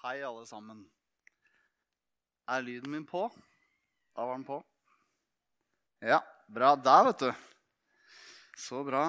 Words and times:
Hei, 0.00 0.22
alle 0.24 0.46
sammen. 0.48 0.78
Er 2.48 2.62
lyden 2.64 2.88
min 2.88 3.02
på? 3.04 3.26
Da 4.16 4.24
var 4.24 4.38
den 4.38 4.46
på. 4.46 4.56
Ja, 6.00 6.22
bra. 6.48 6.70
Der, 6.80 7.02
vet 7.10 7.24
du. 7.26 7.34
Så 8.56 8.80
bra. 8.86 9.02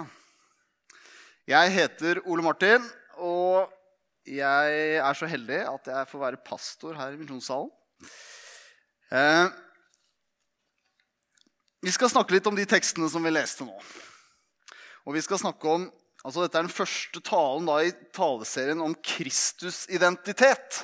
Jeg 1.48 1.72
heter 1.78 2.20
Ole 2.28 2.44
Martin, 2.44 2.84
og 3.24 3.72
jeg 4.28 4.76
er 4.98 5.16
så 5.16 5.32
heldig 5.32 5.62
at 5.70 5.88
jeg 5.94 6.10
får 6.12 6.24
være 6.26 6.44
pastor 6.52 7.00
her 7.00 7.16
i 7.16 7.22
Misjonssalen. 7.24 7.72
Eh, 9.16 9.48
vi 11.88 11.96
skal 11.96 12.12
snakke 12.12 12.36
litt 12.36 12.52
om 12.52 12.60
de 12.60 12.68
tekstene 12.68 13.08
som 13.16 13.24
vi 13.24 13.32
leste 13.32 13.64
nå. 13.64 13.80
Og 15.08 15.16
vi 15.16 15.24
skal 15.24 15.40
snakke 15.40 15.72
om 15.72 15.88
Altså, 16.22 16.44
dette 16.44 16.60
er 16.60 16.68
den 16.68 16.74
første 16.74 17.22
talen 17.26 17.66
da, 17.66 17.80
i 17.82 17.94
taleserien 18.14 18.84
om 18.86 18.94
Kristus' 19.02 19.88
identitet. 19.90 20.84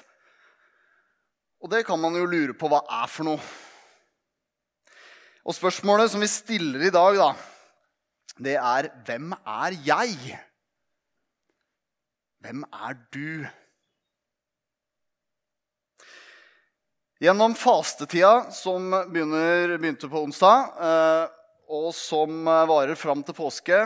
Og 1.61 1.69
det 1.69 1.83
kan 1.85 2.01
man 2.01 2.17
jo 2.17 2.25
lure 2.29 2.55
på 2.57 2.69
hva 2.71 2.81
er 3.03 3.11
for 3.11 3.29
noe. 3.29 3.43
Og 5.47 5.55
spørsmålet 5.55 6.11
som 6.11 6.23
vi 6.23 6.29
stiller 6.31 6.87
i 6.87 6.91
dag, 6.93 7.21
da, 7.21 7.29
det 8.41 8.57
er 8.57 8.89
hvem 9.05 9.31
er 9.37 9.77
jeg? 9.85 10.41
Hvem 12.43 12.65
er 12.73 12.97
du? 13.13 13.47
Gjennom 17.21 17.55
fastetida, 17.57 18.51
som 18.53 18.91
begynner, 19.09 19.77
begynte 19.77 20.09
på 20.09 20.21
onsdag, 20.27 20.67
eh, 20.85 21.23
og 21.73 21.89
som 21.97 22.45
varer 22.45 22.97
fram 22.97 23.23
til 23.25 23.37
påske, 23.37 23.79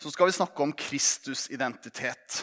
så 0.00 0.10
skal 0.12 0.30
vi 0.30 0.36
snakke 0.38 0.64
om 0.64 0.72
Kristus' 0.72 1.50
identitet. 1.52 2.40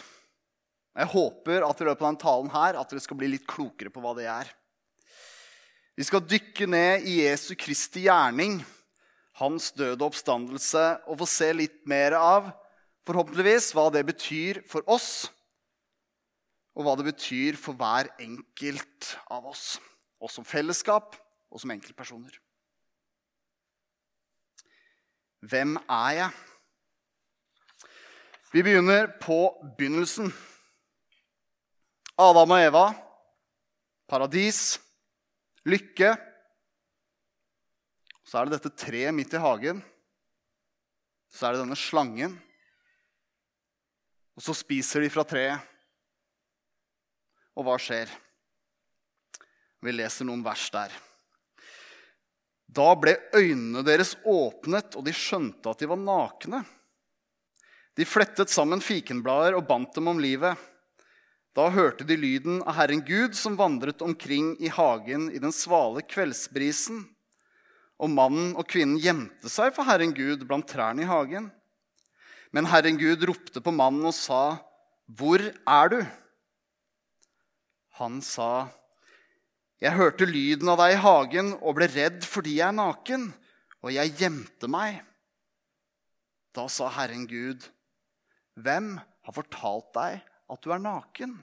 Jeg 0.98 1.10
håper 1.10 1.66
at 1.66 1.80
løpet 1.82 2.04
av 2.04 2.08
denne 2.08 2.22
talen 2.22 2.52
her, 2.54 2.78
at 2.78 2.90
dere 2.90 3.02
skal 3.02 3.18
bli 3.18 3.32
litt 3.34 3.48
klokere 3.50 3.90
på 3.94 4.02
hva 4.02 4.14
det 4.18 4.28
er. 4.30 4.50
Vi 5.98 6.06
skal 6.06 6.26
dykke 6.26 6.68
ned 6.70 7.06
i 7.10 7.20
Jesu 7.24 7.56
Kristi 7.58 8.06
gjerning, 8.06 8.60
hans 9.42 9.72
døde 9.78 10.06
oppstandelse, 10.06 10.86
og 11.10 11.18
få 11.22 11.28
se 11.30 11.50
litt 11.58 11.80
mer 11.90 12.14
av 12.18 12.52
forhåpentligvis 13.10 13.72
hva 13.74 13.88
det 13.94 14.04
betyr 14.06 14.62
for 14.70 14.86
oss, 14.90 15.30
og 16.78 16.86
hva 16.86 16.94
det 17.00 17.08
betyr 17.08 17.58
for 17.58 17.78
hver 17.78 18.12
enkelt 18.22 19.16
av 19.34 19.48
oss. 19.50 19.80
Oss 20.22 20.38
som 20.38 20.46
fellesskap 20.46 21.16
og 21.50 21.62
som 21.62 21.74
enkeltpersoner. 21.74 22.38
Hvem 25.46 25.78
er 25.86 26.14
jeg? 26.18 26.38
Vi 28.52 28.64
begynner 28.64 29.08
på 29.20 29.52
begynnelsen. 29.78 30.32
Adam 32.18 32.54
og 32.56 32.62
Eva, 32.64 32.86
paradis, 34.08 34.78
lykke. 35.68 36.14
Så 38.24 38.40
er 38.40 38.48
det 38.48 38.56
dette 38.56 38.72
treet 38.80 39.16
midt 39.16 39.36
i 39.36 39.42
hagen. 39.44 39.82
Så 41.28 41.44
er 41.44 41.56
det 41.56 41.66
denne 41.66 41.76
slangen. 41.80 42.38
Og 44.40 44.46
så 44.48 44.56
spiser 44.56 45.04
de 45.04 45.12
fra 45.12 45.28
treet. 45.28 45.60
Og 47.58 47.68
hva 47.68 47.76
skjer? 47.82 48.08
Vi 49.84 49.92
leser 49.92 50.28
noen 50.30 50.46
vers 50.46 50.70
der. 50.72 50.96
Da 52.68 52.88
ble 53.00 53.16
øynene 53.36 53.84
deres 53.84 54.16
åpnet, 54.24 54.96
og 54.96 55.04
de 55.04 55.14
skjønte 55.16 55.72
at 55.72 55.84
de 55.84 55.92
var 55.92 56.00
nakne. 56.00 56.64
De 57.98 58.06
flettet 58.06 58.52
sammen 58.54 58.82
fikenblader 58.84 59.56
og 59.58 59.66
bandt 59.66 59.96
dem 59.98 60.10
om 60.12 60.20
livet. 60.22 60.54
Da 61.58 61.72
hørte 61.74 62.06
de 62.06 62.14
lyden 62.14 62.60
av 62.62 62.76
Herren 62.78 63.02
Gud 63.02 63.34
som 63.34 63.56
vandret 63.58 64.04
omkring 64.06 64.52
i 64.62 64.70
hagen 64.70 65.32
i 65.34 65.42
den 65.42 65.54
svale 65.56 66.04
kveldsbrisen. 66.06 67.02
Og 67.98 68.12
mannen 68.14 68.52
og 68.54 68.68
kvinnen 68.70 69.00
gjemte 69.02 69.50
seg 69.50 69.74
for 69.74 69.90
Herren 69.90 70.14
Gud 70.14 70.44
blant 70.46 70.70
trærne 70.70 71.02
i 71.02 71.10
hagen. 71.10 71.50
Men 72.54 72.70
Herren 72.70 73.00
Gud 73.02 73.26
ropte 73.26 73.64
på 73.66 73.74
mannen 73.74 74.06
og 74.06 74.14
sa, 74.14 74.62
'Hvor 75.10 75.42
er 75.66 75.90
du?' 75.90 76.06
Han 77.98 78.22
sa, 78.22 78.70
'Jeg 79.82 79.98
hørte 79.98 80.30
lyden 80.30 80.70
av 80.70 80.78
deg 80.78 80.94
i 80.94 81.02
hagen 81.02 81.54
og 81.62 81.76
ble 81.76 81.88
redd 81.90 82.22
fordi 82.22 82.60
jeg 82.62 82.68
er 82.68 82.78
naken, 82.78 83.34
og 83.82 83.90
jeg 83.92 84.14
gjemte 84.14 84.70
meg.' 84.70 85.02
Da 86.54 86.68
sa 86.68 86.90
Herren 86.90 87.26
Gud, 87.26 87.66
hvem 88.58 88.96
har 88.98 89.36
fortalt 89.36 89.92
deg 89.98 90.22
at 90.50 90.64
du 90.64 90.72
er 90.74 90.82
naken? 90.82 91.36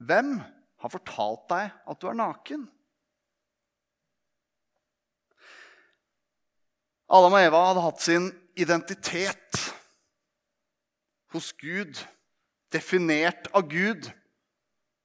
Hvem 0.00 0.38
har 0.80 0.92
fortalt 0.92 1.44
deg 1.50 1.74
at 1.92 2.00
du 2.00 2.08
er 2.08 2.16
naken? 2.16 2.64
Adam 7.10 7.36
og 7.36 7.42
Eva 7.42 7.60
hadde 7.66 7.84
hatt 7.84 8.04
sin 8.04 8.30
identitet 8.60 9.60
hos 11.34 11.50
Gud, 11.58 11.98
definert 12.72 13.50
av 13.52 13.66
Gud. 13.70 14.08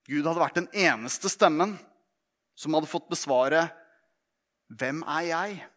Gud 0.06 0.28
hadde 0.28 0.42
vært 0.42 0.60
den 0.62 0.70
eneste 0.72 1.32
stemmen 1.34 1.76
som 2.56 2.78
hadde 2.78 2.90
fått 2.90 3.10
besvare 3.12 3.68
'Hvem 4.70 5.04
er 5.04 5.26
jeg?' 5.30 5.75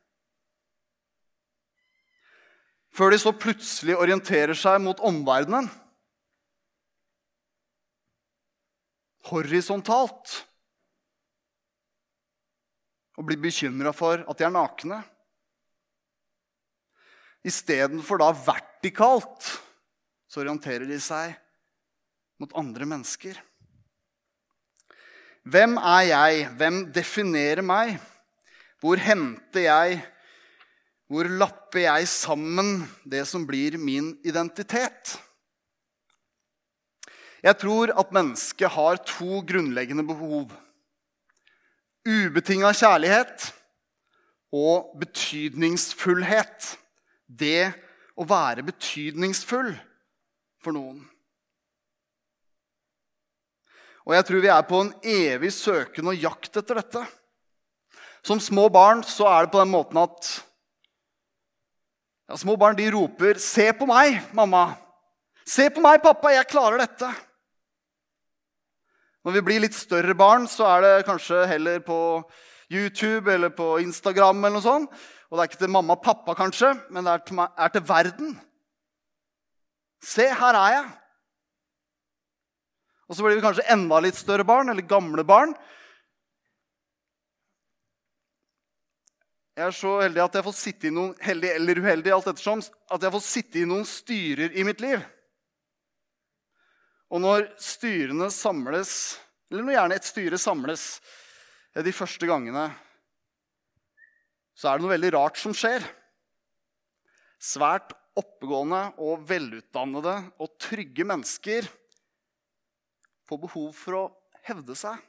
Før 2.98 3.14
de 3.14 3.20
så 3.22 3.31
plutselig 3.31 3.94
orienterer 3.94 4.59
seg 4.59 4.81
mot 4.82 4.98
omverdenen. 5.06 5.69
Horisontalt. 9.28 10.41
Og 13.19 13.26
blir 13.28 13.38
bekymra 13.42 13.92
for 13.94 14.25
at 14.25 14.41
de 14.41 14.47
er 14.47 14.54
nakne. 14.54 14.98
Istedenfor 17.47 18.19
da 18.19 18.32
vertikalt 18.34 19.47
så 20.28 20.42
orienterer 20.42 20.88
de 20.91 20.98
seg 21.03 21.36
mot 22.42 22.50
andre 22.59 22.86
mennesker. 22.86 23.38
Hvem 25.48 25.78
er 25.78 26.04
jeg? 26.10 26.47
Hvem 26.59 26.84
definerer 26.94 27.65
meg? 27.65 27.94
Hvor 28.82 29.00
henter 29.00 29.65
jeg 29.65 30.00
hvor 31.09 31.25
lapper 31.41 31.87
jeg 31.87 32.09
sammen 32.13 32.83
det 33.09 33.23
som 33.29 33.47
blir 33.49 33.79
min 33.81 34.13
identitet? 34.29 35.17
Jeg 37.41 37.57
tror 37.63 37.95
at 37.97 38.13
mennesket 38.13 38.75
har 38.75 38.99
to 39.09 39.41
grunnleggende 39.47 40.05
behov. 40.05 40.51
Ubetinga 42.05 42.75
kjærlighet 42.77 43.47
og 44.53 44.91
betydningsfullhet. 45.01 46.75
Det 47.29 47.71
å 48.19 48.27
være 48.29 48.67
betydningsfull 48.67 49.71
for 50.65 50.77
noen. 50.77 51.01
Og 54.09 54.17
jeg 54.17 54.25
tror 54.25 54.45
vi 54.45 54.51
er 54.53 54.69
på 54.69 54.83
en 54.83 54.93
evig 55.05 55.53
søken 55.53 56.09
og 56.11 56.21
jakt 56.21 56.57
etter 56.57 56.81
dette. 56.81 57.05
Som 58.25 58.41
små 58.41 58.67
barn 58.73 59.05
så 59.07 59.29
er 59.31 59.45
det 59.45 59.53
på 59.53 59.61
den 59.61 59.73
måten 59.73 60.01
at 60.01 60.31
ja, 62.28 62.37
små 62.37 62.56
barn 62.61 62.77
de 62.77 62.91
roper 62.93 63.39
'Se 63.39 63.72
på 63.72 63.87
meg, 63.87 64.21
mamma'. 64.33 64.77
'Se 65.47 65.71
på 65.71 65.81
meg, 65.81 66.03
pappa. 66.03 66.28
Jeg 66.28 66.47
klarer 66.47 66.78
dette'. 66.78 67.15
Når 69.25 69.33
vi 69.33 69.41
blir 69.41 69.61
litt 69.61 69.75
større 69.75 70.15
barn, 70.15 70.47
så 70.47 70.65
er 70.65 70.81
det 70.81 71.06
kanskje 71.06 71.47
heller 71.47 71.81
på 71.81 72.22
YouTube 72.71 73.33
eller 73.33 73.49
på 73.49 73.78
Instagram. 73.81 74.44
eller 74.44 74.61
noe 74.61 74.62
sånt. 74.62 74.91
Og 75.31 75.37
det 75.37 75.43
er 75.43 75.49
ikke 75.50 75.65
til 75.65 75.71
mamma 75.71 75.93
og 75.93 76.03
pappa, 76.03 76.34
kanskje, 76.34 76.72
men 76.91 77.05
det 77.05 77.12
er 77.12 77.19
til, 77.19 77.39
er 77.39 77.69
til 77.69 77.83
verden. 77.83 78.41
Se, 80.03 80.22
her 80.22 80.55
er 80.55 80.72
jeg. 80.72 80.86
Og 83.09 83.16
så 83.16 83.25
blir 83.25 83.36
vi 83.36 83.45
kanskje 83.45 83.66
enda 83.72 84.01
litt 84.01 84.16
større 84.16 84.45
barn 84.45 84.69
eller 84.69 84.83
gamle 84.83 85.25
barn. 85.25 85.54
Jeg 89.59 89.72
er 89.72 89.75
så 89.75 89.93
heldig 89.99 90.21
at 90.22 90.37
jeg 90.39 90.45
får 90.47 90.55
sitte 90.55 90.87
i 90.87 90.91
noen 90.95 91.15
heldig 91.19 91.49
eller 91.51 91.78
uheldig, 91.83 92.10
alt 92.15 92.28
ettersom, 92.31 92.60
at 92.63 93.03
jeg 93.03 93.10
får 93.10 93.22
sitte 93.27 93.59
i 93.59 93.65
noen 93.66 93.87
styrer 93.91 94.53
i 94.55 94.63
mitt 94.63 94.78
liv. 94.84 95.01
Og 97.10 97.25
når 97.25 97.49
styrene 97.59 98.28
samles, 98.31 98.93
eller 99.51 99.66
når 99.66 99.75
gjerne 99.75 99.99
et 99.99 100.07
styre 100.07 100.39
samles 100.39 100.84
eh, 101.75 101.83
de 101.83 101.97
første 101.97 102.31
gangene, 102.31 102.69
så 104.55 104.71
er 104.71 104.78
det 104.78 104.87
noe 104.87 104.95
veldig 104.95 105.13
rart 105.16 105.43
som 105.43 105.59
skjer. 105.59 105.83
Svært 107.43 107.99
oppegående 108.15 108.84
og 109.03 109.27
velutdannede 109.27 110.16
og 110.39 110.54
trygge 110.63 111.03
mennesker 111.03 111.66
får 113.27 113.47
behov 113.51 113.71
for 113.75 114.04
å 114.04 114.09
hevde 114.47 114.78
seg, 114.78 115.03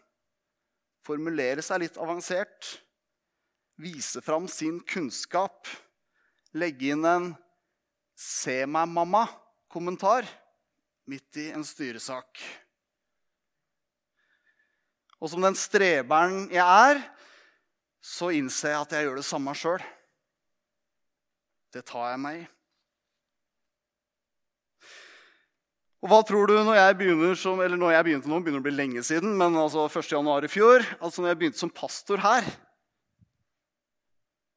formulere 1.06 1.62
seg 1.62 1.86
litt 1.86 2.02
avansert 2.02 2.80
vise 3.80 4.22
fram 4.22 4.48
sin 4.52 4.80
kunnskap, 4.84 5.68
legge 6.52 6.92
inn 6.92 7.06
en 7.06 7.36
'se 8.16 8.66
meg, 8.66 8.88
mamma'-kommentar 8.88 10.28
midt 11.08 11.38
i 11.38 11.50
en 11.52 11.64
styresak. 11.64 12.40
Og 15.20 15.30
som 15.30 15.42
den 15.42 15.56
streberen 15.56 16.50
jeg 16.52 16.64
er, 16.64 17.02
så 18.02 18.32
innser 18.36 18.70
jeg 18.70 18.82
at 18.82 18.92
jeg 18.92 19.08
gjør 19.08 19.20
det 19.20 19.26
samme 19.26 19.56
sjøl. 19.56 19.84
Det 21.74 21.86
tar 21.86 22.12
jeg 22.12 22.20
meg 22.20 22.40
i. 22.44 22.48
Og 26.00 26.08
hva 26.08 26.22
tror 26.24 26.48
du 26.48 26.56
når 26.64 26.76
jeg 26.76 26.98
begynner 26.98 27.36
som, 27.36 27.60
eller 27.60 27.78
når 27.78 27.92
jeg 27.92 28.04
begynte 28.04 28.32
nå, 28.32 28.40
begynner 28.40 28.64
å 28.64 28.68
bli 28.68 28.72
lenge 28.72 29.04
siden, 29.04 29.36
men 29.38 29.56
altså 29.60 29.84
1. 29.88 30.12
januar 30.12 30.48
i 30.48 30.52
fjor, 30.52 30.80
altså 31.04 31.22
når 31.22 31.34
jeg 31.34 31.40
begynte 31.40 31.60
som 31.60 31.70
pastor 31.70 32.24
her 32.24 32.48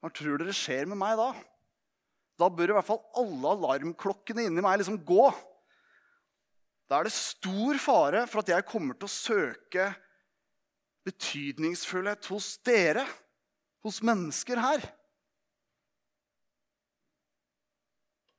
Hva 0.03 0.11
tror 0.11 0.41
dere 0.41 0.55
skjer 0.57 0.89
med 0.91 0.99
meg 0.99 1.15
da? 1.21 1.31
Da 2.41 2.49
bør 2.51 2.73
i 2.73 2.75
hvert 2.75 2.89
fall 2.89 3.03
alle 3.21 3.53
alarmklokkene 3.55 4.49
inni 4.49 4.65
meg 4.65 4.81
liksom 4.81 4.99
gå. 5.07 5.29
Da 6.91 6.99
er 6.99 7.07
det 7.07 7.15
stor 7.15 7.79
fare 7.81 8.25
for 8.27 8.43
at 8.43 8.51
jeg 8.51 8.67
kommer 8.67 8.99
til 8.99 9.07
å 9.07 9.13
søke 9.15 9.87
betydningsfullhet 11.07 12.27
hos 12.31 12.57
dere, 12.67 13.07
hos 13.87 14.01
mennesker 14.03 14.59
her. 14.63 14.83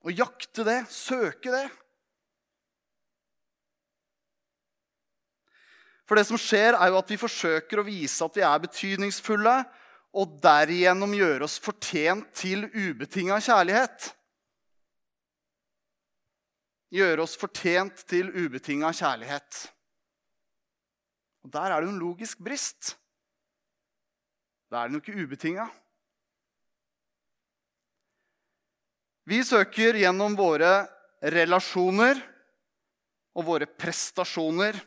Å 0.03 0.11
jakte 0.11 0.65
det, 0.67 0.81
søke 0.91 1.51
det. 1.53 1.63
For 6.03 6.19
det 6.19 6.25
som 6.27 6.39
skjer, 6.39 6.75
er 6.75 6.91
jo 6.91 6.99
at 6.99 7.11
vi 7.15 7.19
forsøker 7.19 7.79
å 7.79 7.87
vise 7.87 8.25
at 8.25 8.35
vi 8.35 8.43
er 8.43 8.63
betydningsfulle, 8.65 9.55
og 10.13 10.35
derigjennom 10.43 11.15
gjøre 11.17 11.47
oss 11.47 11.57
fortjent 11.61 12.29
til 12.37 12.67
ubetinga 12.69 13.39
kjærlighet. 13.41 14.11
Gjøre 16.93 17.23
oss 17.25 17.33
fortjent 17.41 18.03
til 18.09 18.29
ubetinga 18.29 18.91
kjærlighet. 18.93 19.63
Og 21.43 21.51
Der 21.51 21.71
er 21.71 21.81
det 21.81 21.89
jo 21.89 21.95
en 21.95 22.03
logisk 22.03 22.43
brist. 22.45 22.93
Da 24.69 24.83
er 24.83 24.87
den 24.87 24.99
jo 24.99 25.01
ikke 25.01 25.25
ubetinga. 25.25 25.65
Vi 29.25 29.39
søker 29.43 29.97
gjennom 29.97 30.35
våre 30.37 30.85
relasjoner 31.23 32.19
og 33.33 33.45
våre 33.47 33.65
prestasjoner 33.65 34.77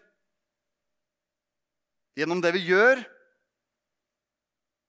Gjennom 2.16 2.40
det 2.40 2.54
vi 2.54 2.62
gjør, 2.70 3.02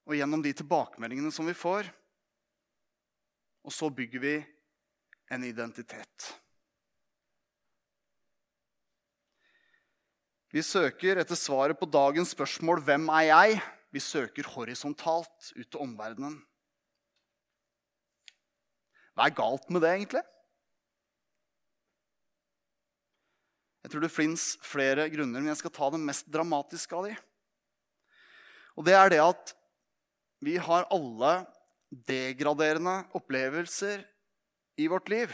og 0.08 0.16
gjennom 0.16 0.44
de 0.44 0.54
tilbakemeldingene 0.56 1.34
som 1.36 1.48
vi 1.48 1.56
får. 1.58 1.90
Og 3.68 3.74
så 3.76 3.90
bygger 3.92 4.24
vi 4.24 4.36
en 5.36 5.44
identitet. 5.44 6.30
Vi 10.56 10.64
søker 10.64 11.20
etter 11.20 11.36
svaret 11.36 11.76
på 11.80 11.90
dagens 11.92 12.32
spørsmål 12.32 12.82
'Hvem 12.82 13.10
er 13.20 13.26
jeg?' 13.28 13.62
Vi 13.92 14.00
søker 14.00 14.44
horisontalt 14.44 15.52
ut 15.56 15.70
til 15.72 15.80
omverdenen. 15.80 16.44
Hva 19.16 19.26
er 19.26 19.36
galt 19.36 19.70
med 19.70 19.82
det, 19.82 19.92
egentlig? 19.96 20.24
Jeg 23.84 23.92
tror 23.92 24.02
det 24.02 24.12
fins 24.12 24.58
flere 24.62 25.08
grunner, 25.10 25.40
men 25.40 25.48
jeg 25.48 25.58
skal 25.58 25.72
ta 25.72 25.90
den 25.90 26.04
mest 26.06 26.28
dramatiske 26.28 26.94
av 26.94 27.08
de. 27.08 27.16
Og 28.76 28.86
det 28.86 28.94
er 28.94 29.10
det 29.10 29.22
at 29.24 29.56
vi 30.40 30.58
har 30.62 30.88
alle 30.94 31.34
degraderende 31.90 33.04
opplevelser 33.18 34.04
i 34.78 34.88
vårt 34.88 35.10
liv. 35.10 35.34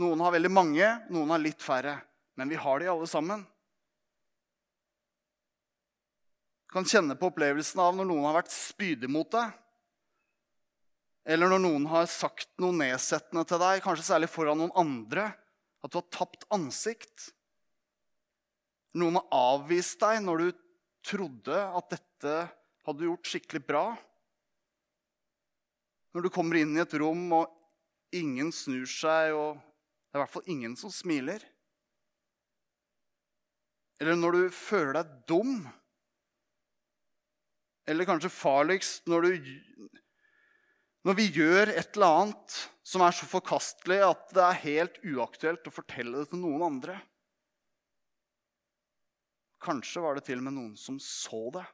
Noen 0.00 0.20
har 0.24 0.32
veldig 0.34 0.50
mange, 0.50 0.88
noen 1.12 1.30
har 1.34 1.42
litt 1.42 1.62
færre. 1.62 1.98
Men 2.34 2.48
vi 2.48 2.56
har 2.56 2.80
de 2.80 2.88
alle 2.88 3.06
sammen. 3.06 3.44
Du 6.66 6.78
kan 6.78 6.88
kjenne 6.88 7.14
på 7.20 7.28
opplevelsen 7.28 7.82
av 7.84 7.92
når 7.98 8.08
noen 8.08 8.24
har 8.24 8.38
vært 8.40 8.54
spydig 8.54 9.10
mot 9.12 9.28
deg. 9.34 9.52
Eller 11.28 11.52
når 11.52 11.60
noen 11.62 11.84
har 11.92 12.08
sagt 12.10 12.48
noe 12.62 12.74
nedsettende 12.74 13.44
til 13.46 13.60
deg, 13.62 13.82
kanskje 13.84 14.08
særlig 14.08 14.30
foran 14.32 14.58
noen 14.58 14.74
andre. 14.80 15.28
At 15.84 15.92
du 15.92 16.00
har 16.00 16.08
tapt 16.14 16.48
ansikt. 16.54 17.28
Noen 18.98 19.20
har 19.20 19.28
avvist 19.54 20.00
deg 20.00 20.24
når 20.24 20.42
du 20.42 20.64
trodde 21.06 21.60
at 21.60 21.92
dette 21.92 22.34
hadde 22.86 23.02
du 23.02 23.08
gjort 23.08 23.30
skikkelig 23.30 23.62
bra. 23.66 23.84
Når 26.12 26.26
du 26.26 26.32
kommer 26.34 26.58
inn 26.60 26.74
i 26.76 26.82
et 26.82 26.96
rom, 27.00 27.24
og 27.36 28.16
ingen 28.16 28.52
snur 28.52 28.88
seg, 28.90 29.32
og 29.36 29.56
det 29.56 30.18
er 30.18 30.20
i 30.20 30.24
hvert 30.24 30.34
fall 30.34 30.50
ingen 30.52 30.76
som 30.76 30.92
smiler. 30.92 31.44
Eller 34.02 34.18
når 34.18 34.36
du 34.36 34.42
føler 34.54 34.98
deg 34.98 35.12
dum. 35.30 35.62
Eller 37.88 38.06
kanskje 38.06 38.30
farligst 38.34 39.08
når 39.10 39.26
du 39.26 39.52
når 41.02 41.16
vi 41.18 41.24
gjør 41.34 41.72
et 41.72 41.96
eller 41.96 42.16
annet 42.20 42.56
som 42.86 43.02
er 43.02 43.14
så 43.16 43.26
forkastelig 43.26 43.98
at 44.06 44.28
det 44.36 44.42
er 44.44 44.60
helt 44.62 45.00
uaktuelt 45.02 45.66
å 45.66 45.74
fortelle 45.74 46.20
det 46.20 46.30
til 46.30 46.42
noen 46.44 46.62
andre. 46.68 46.94
Kanskje 49.62 50.02
var 50.04 50.18
det 50.18 50.26
til 50.28 50.38
og 50.38 50.46
med 50.46 50.54
noen 50.58 50.76
som 50.78 51.00
så 51.02 51.48
det. 51.56 51.64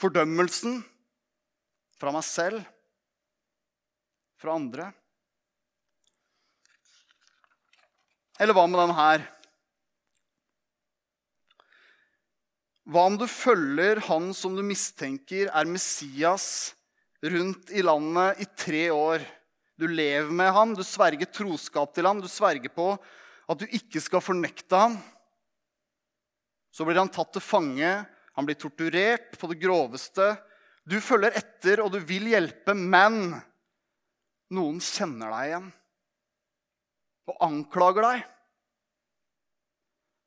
Fordømmelsen 0.00 0.78
fra 2.00 2.12
meg 2.14 2.24
selv, 2.24 2.62
fra 4.40 4.54
andre. 4.56 4.86
Eller 8.40 8.56
hva 8.56 8.64
med 8.64 8.80
den 8.80 8.94
her? 8.96 9.26
Hva 12.90 13.02
om 13.10 13.18
du 13.20 13.26
følger 13.28 14.00
han 14.08 14.30
som 14.34 14.56
du 14.56 14.64
mistenker 14.64 15.50
er 15.52 15.68
Messias, 15.68 16.72
rundt 17.20 17.68
i 17.76 17.84
landet 17.84 18.40
i 18.40 18.48
tre 18.56 18.86
år? 18.94 19.26
Du 19.76 19.84
lever 19.84 20.32
med 20.32 20.48
ham, 20.56 20.72
du 20.72 20.80
sverger 20.84 21.28
troskap 21.28 21.92
til 21.92 22.08
ham, 22.08 22.24
du 22.24 22.28
sverger 22.28 22.72
på 22.72 22.94
at 23.50 23.60
du 23.60 23.68
ikke 23.68 24.00
skal 24.00 24.24
fornekte 24.24 24.80
ham. 24.80 24.96
Så 26.72 26.86
blir 26.88 26.96
han 27.00 27.12
tatt 27.12 27.32
til 27.34 27.44
fange, 27.44 27.92
han 28.40 28.48
blir 28.48 28.56
torturert 28.56 29.34
på 29.36 29.50
det 29.50 29.58
groveste. 29.60 30.32
Du 30.88 30.96
følger 31.04 31.36
etter, 31.36 31.82
og 31.84 31.92
du 31.92 31.98
vil 32.00 32.30
hjelpe, 32.32 32.72
men 32.72 33.34
noen 34.56 34.80
kjenner 34.80 35.28
deg 35.34 35.50
igjen 35.50 35.68
og 37.30 37.44
anklager 37.46 38.06
deg. 38.06 38.22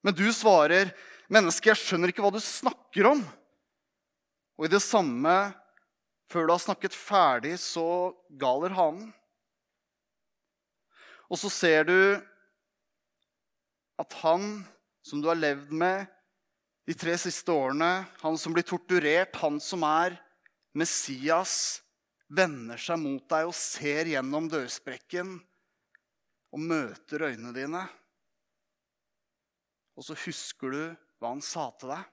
Men 0.05 0.15
du 0.15 0.27
svarer 0.32 0.93
'Menneske, 1.27 1.72
jeg 1.72 1.82
skjønner 1.82 2.12
ikke 2.12 2.22
hva 2.22 2.32
du 2.36 2.39
snakker 2.39 3.10
om.' 3.10 3.25
Og 4.60 4.65
i 4.67 4.72
det 4.72 4.84
samme, 4.86 5.55
før 6.29 6.46
du 6.46 6.53
har 6.53 6.62
snakket 6.62 6.93
ferdig, 6.93 7.58
så 7.58 8.13
galer 8.29 8.77
hanen. 8.77 9.10
Og 11.34 11.39
så 11.41 11.50
ser 11.50 11.89
du 11.89 12.22
at 13.98 14.13
han 14.22 14.62
som 15.01 15.20
du 15.20 15.27
har 15.32 15.39
levd 15.39 15.74
med 15.74 16.12
de 16.84 16.96
tre 17.00 17.16
siste 17.20 17.52
årene, 17.52 18.04
han 18.20 18.38
som 18.40 18.56
blir 18.56 18.66
torturert, 18.68 19.38
han 19.40 19.60
som 19.63 19.86
er 19.88 20.18
Messias, 20.75 21.82
vender 22.34 22.80
seg 22.82 23.00
mot 23.00 23.24
deg 23.30 23.48
og 23.48 23.56
ser 23.56 24.10
gjennom 24.10 24.50
dørsprekken 24.52 25.36
og 26.54 26.62
møter 26.62 27.28
øynene 27.30 27.54
dine. 27.56 27.84
Og 29.94 30.08
så 30.08 30.18
husker 30.25 30.74
du 30.74 30.82
hva 31.22 31.32
han 31.32 31.44
sa 31.46 31.70
til 31.78 31.94
deg. 31.94 32.08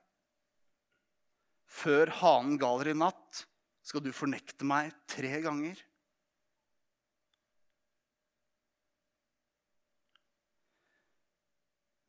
Før 1.70 2.10
hanen 2.20 2.58
galer 2.60 2.92
i 2.92 2.98
natt, 2.98 3.44
skal 3.86 4.02
du 4.04 4.12
fornekte 4.14 4.66
meg 4.68 4.92
tre 5.10 5.38
ganger. 5.42 5.78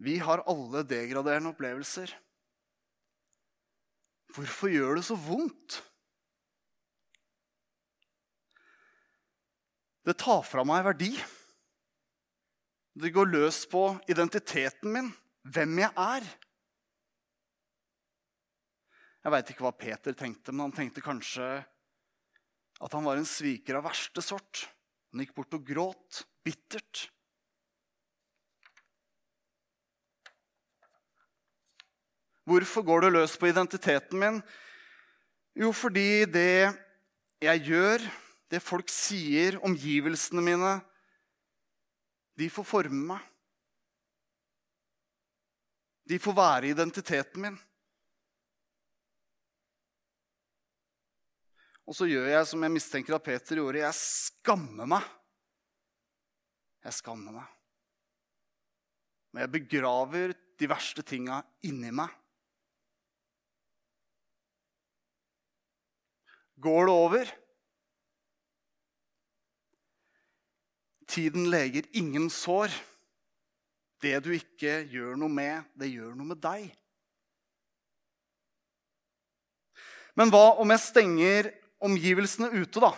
Vi 0.01 0.17
har 0.17 0.41
alle 0.49 0.81
degraderende 0.89 1.53
opplevelser. 1.53 2.11
Hvorfor 4.31 4.71
gjør 4.71 4.99
det 4.99 5.05
så 5.07 5.17
vondt? 5.19 5.81
Det 10.07 10.15
tar 10.17 10.41
fra 10.47 10.63
meg 10.65 10.85
verdi. 10.87 11.11
Det 12.97 13.11
går 13.13 13.29
løs 13.31 13.63
på 13.71 13.83
identiteten 14.11 14.91
min, 14.91 15.11
hvem 15.47 15.83
jeg 15.83 15.91
er. 15.95 16.25
Jeg 19.21 19.33
veit 19.35 19.51
ikke 19.53 19.67
hva 19.67 19.75
Peter 19.77 20.15
tenkte, 20.17 20.51
men 20.51 20.65
han 20.67 20.75
tenkte 20.75 21.03
kanskje 21.05 21.47
at 22.81 22.95
han 22.97 23.05
var 23.05 23.19
en 23.19 23.27
sviker 23.29 23.77
av 23.77 23.85
verste 23.85 24.23
sort. 24.25 24.65
Han 25.11 25.21
gikk 25.21 25.35
bort 25.37 25.53
og 25.59 25.67
gråt 25.67 26.23
bittert. 26.43 27.05
Hvorfor 32.47 32.85
går 32.85 33.05
det 33.05 33.13
løs 33.13 33.37
på 33.37 33.49
identiteten 33.51 34.19
min? 34.19 34.39
Jo, 35.57 35.71
fordi 35.75 36.25
det 36.25 36.71
jeg 37.41 37.65
gjør, 37.67 38.05
det 38.51 38.61
folk 38.63 38.89
sier, 38.91 39.59
omgivelsene 39.65 40.43
mine, 40.43 40.77
de 42.39 42.47
får 42.49 42.65
forme 42.65 43.03
meg. 43.13 43.27
De 46.09 46.17
får 46.19 46.35
være 46.35 46.71
identiteten 46.71 47.45
min. 47.45 47.59
Og 51.87 51.95
så 51.97 52.07
gjør 52.07 52.29
jeg 52.31 52.47
som 52.47 52.63
jeg 52.63 52.73
mistenker 52.73 53.17
at 53.17 53.25
Peter 53.25 53.59
gjorde. 53.59 53.83
Jeg 53.83 53.97
skammer 53.97 54.87
meg. 54.89 55.07
Jeg 56.85 56.97
skammer 56.97 57.35
meg. 57.35 57.57
Men 59.31 59.45
jeg 59.45 59.53
begraver 59.55 60.33
de 60.59 60.69
verste 60.69 61.03
tinga 61.07 61.41
inni 61.67 61.91
meg. 61.95 62.20
Går 66.61 66.85
det 66.85 66.93
over? 66.93 67.31
Tiden 71.09 71.49
leger 71.49 71.87
ingen 71.97 72.29
sår. 72.29 72.69
Det 74.01 74.19
du 74.25 74.31
ikke 74.35 74.81
gjør 74.89 75.17
noe 75.19 75.29
med, 75.29 75.65
det 75.77 75.91
gjør 75.91 76.13
noe 76.17 76.31
med 76.31 76.39
deg. 76.41 76.69
Men 80.17 80.31
hva 80.33 80.57
om 80.61 80.73
jeg 80.73 80.83
stenger 80.83 81.49
omgivelsene 81.81 82.51
ute, 82.53 82.81
da? 82.83 82.91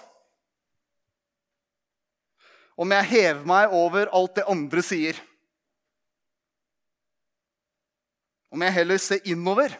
Om 2.75 2.95
jeg 2.97 3.09
hever 3.11 3.43
meg 3.47 3.75
over 3.75 4.11
alt 4.15 4.35
det 4.39 4.47
andre 4.49 4.83
sier? 4.83 5.19
Om 8.53 8.63
jeg 8.65 8.77
heller 8.79 9.01
ser 9.01 9.29
innover? 9.29 9.75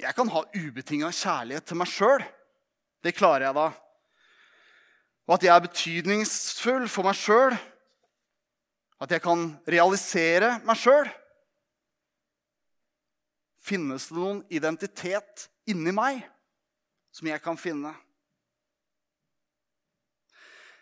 Jeg 0.00 0.16
kan 0.16 0.30
ha 0.32 0.40
ubetinga 0.56 1.10
kjærlighet 1.12 1.66
til 1.68 1.76
meg 1.76 1.90
sjøl. 1.92 2.22
Det 3.04 3.12
klarer 3.16 3.50
jeg 3.50 3.56
da. 3.56 3.66
Og 5.28 5.34
at 5.36 5.44
jeg 5.44 5.52
er 5.52 5.64
betydningsfull 5.66 6.86
for 6.88 7.04
meg 7.04 7.18
sjøl. 7.20 7.56
At 9.00 9.12
jeg 9.12 9.24
kan 9.24 9.44
realisere 9.68 10.54
meg 10.64 10.80
sjøl. 10.80 11.08
Finnes 13.60 14.08
det 14.08 14.16
noen 14.16 14.40
identitet 14.48 15.48
inni 15.68 15.92
meg 15.92 16.22
som 17.12 17.28
jeg 17.28 17.42
kan 17.44 17.60
finne? 17.60 17.92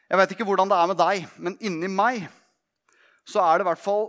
Jeg 0.09 0.23
vet 0.23 0.33
ikke 0.33 0.47
hvordan 0.49 0.71
det 0.71 0.79
er 0.79 0.89
med 0.89 1.01
deg, 1.03 1.25
men 1.37 1.59
inni 1.61 1.91
meg 1.91 2.23
så 3.29 3.43
er 3.45 3.59
det 3.59 3.67
i 3.67 3.69
hvert 3.69 3.83
fall 3.83 4.07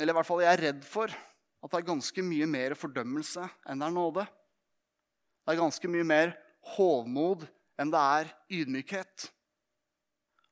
Eller 0.00 0.14
i 0.14 0.16
hvert 0.16 0.26
fall 0.26 0.40
jeg 0.42 0.50
er 0.50 0.62
redd 0.64 0.80
for 0.88 1.12
at 1.60 1.72
det 1.72 1.80
er 1.80 1.88
ganske 1.90 2.24
mye 2.24 2.48
mer 2.48 2.74
fordømmelse 2.78 3.44
enn 3.68 3.82
det 3.82 3.88
er 3.88 3.96
nåde. 3.96 4.24
Det 5.44 5.52
er 5.52 5.60
ganske 5.60 5.90
mye 5.92 6.06
mer 6.06 6.36
hovmod 6.76 7.44
enn 7.80 7.92
det 7.92 8.04
er 8.20 8.30
ydmykhet. 8.60 9.26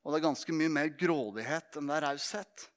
Og 0.04 0.12
det 0.12 0.20
er 0.20 0.28
ganske 0.28 0.56
mye 0.56 0.72
mer 0.72 0.92
grådighet 1.00 1.80
enn 1.80 1.88
det 1.88 1.96
er 1.96 2.06
raushet. 2.08 2.68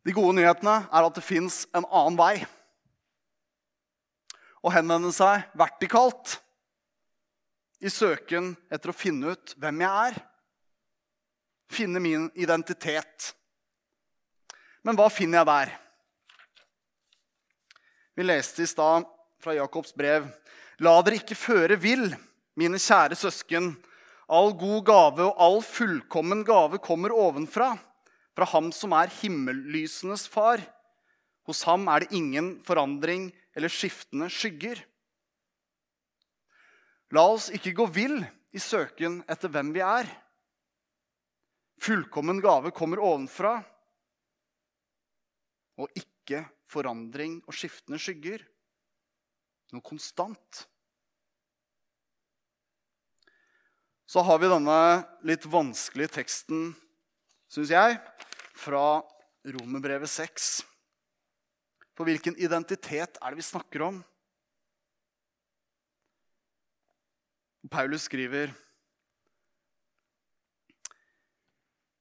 De 0.00 0.14
gode 0.16 0.32
nyhetene 0.38 0.78
er 0.88 1.06
at 1.06 1.18
det 1.18 1.22
fins 1.22 1.66
en 1.76 1.84
annen 1.84 2.16
vei. 2.18 2.40
Å 4.60 4.72
henvende 4.74 5.12
seg 5.14 5.46
vertikalt 5.56 6.36
i 7.80 7.88
søken 7.88 8.52
etter 8.68 8.92
å 8.92 8.96
finne 8.96 9.32
ut 9.32 9.54
hvem 9.56 9.80
jeg 9.84 10.08
er. 10.10 10.18
Finne 11.70 12.02
min 12.02 12.26
identitet. 12.34 13.30
Men 14.84 14.98
hva 14.98 15.08
finner 15.12 15.40
jeg 15.40 15.48
der? 15.48 15.72
Vi 18.18 18.26
leste 18.26 18.64
i 18.64 18.68
stad 18.68 19.06
fra 19.40 19.54
Jakobs 19.56 19.94
brev. 19.96 20.26
La 20.80 20.98
dere 21.04 21.20
ikke 21.20 21.38
føre 21.38 21.78
vill, 21.80 22.10
mine 22.58 22.80
kjære 22.80 23.16
søsken. 23.16 23.72
All 24.28 24.52
god 24.58 24.84
gave 24.86 25.24
og 25.30 25.40
all 25.40 25.60
fullkommen 25.64 26.44
gave 26.46 26.80
kommer 26.84 27.14
ovenfra 27.16 27.72
fra 28.36 28.46
ham 28.52 28.70
som 28.74 28.92
er 28.96 29.12
himmellysenes 29.20 30.26
far. 30.30 30.60
Hos 31.48 31.64
ham 31.68 31.88
er 31.90 32.04
det 32.04 32.16
ingen 32.16 32.54
forandring 32.64 33.30
eller 33.56 33.72
skiftende 33.72 34.28
skygger. 34.32 34.80
La 37.14 37.24
oss 37.26 37.48
ikke 37.54 37.74
gå 37.74 37.86
vill 37.90 38.20
i 38.54 38.62
søken 38.62 39.20
etter 39.30 39.50
hvem 39.50 39.72
vi 39.74 39.82
er. 39.84 40.08
Fullkommen 41.80 42.42
gave 42.44 42.74
kommer 42.76 43.00
ovenfra, 43.02 43.54
og 45.80 45.88
ikke 45.96 46.44
forandring 46.68 47.38
og 47.48 47.56
skiftende 47.56 47.98
skygger. 48.00 48.44
Noe 49.72 49.86
konstant. 49.86 50.64
Så 54.10 54.22
har 54.26 54.40
vi 54.42 54.50
denne 54.50 54.78
litt 55.26 55.46
vanskelige 55.46 56.16
teksten, 56.18 56.72
syns 57.50 57.70
jeg, 57.72 57.96
fra 58.58 59.00
Romerbrevet 59.46 60.10
6. 60.10 60.50
For 62.00 62.08
hvilken 62.08 62.38
identitet 62.40 63.18
er 63.20 63.34
det 63.34 63.36
vi 63.36 63.44
snakker 63.44 63.82
om? 63.84 63.98
Paulus 67.68 68.06
skriver 68.08 68.54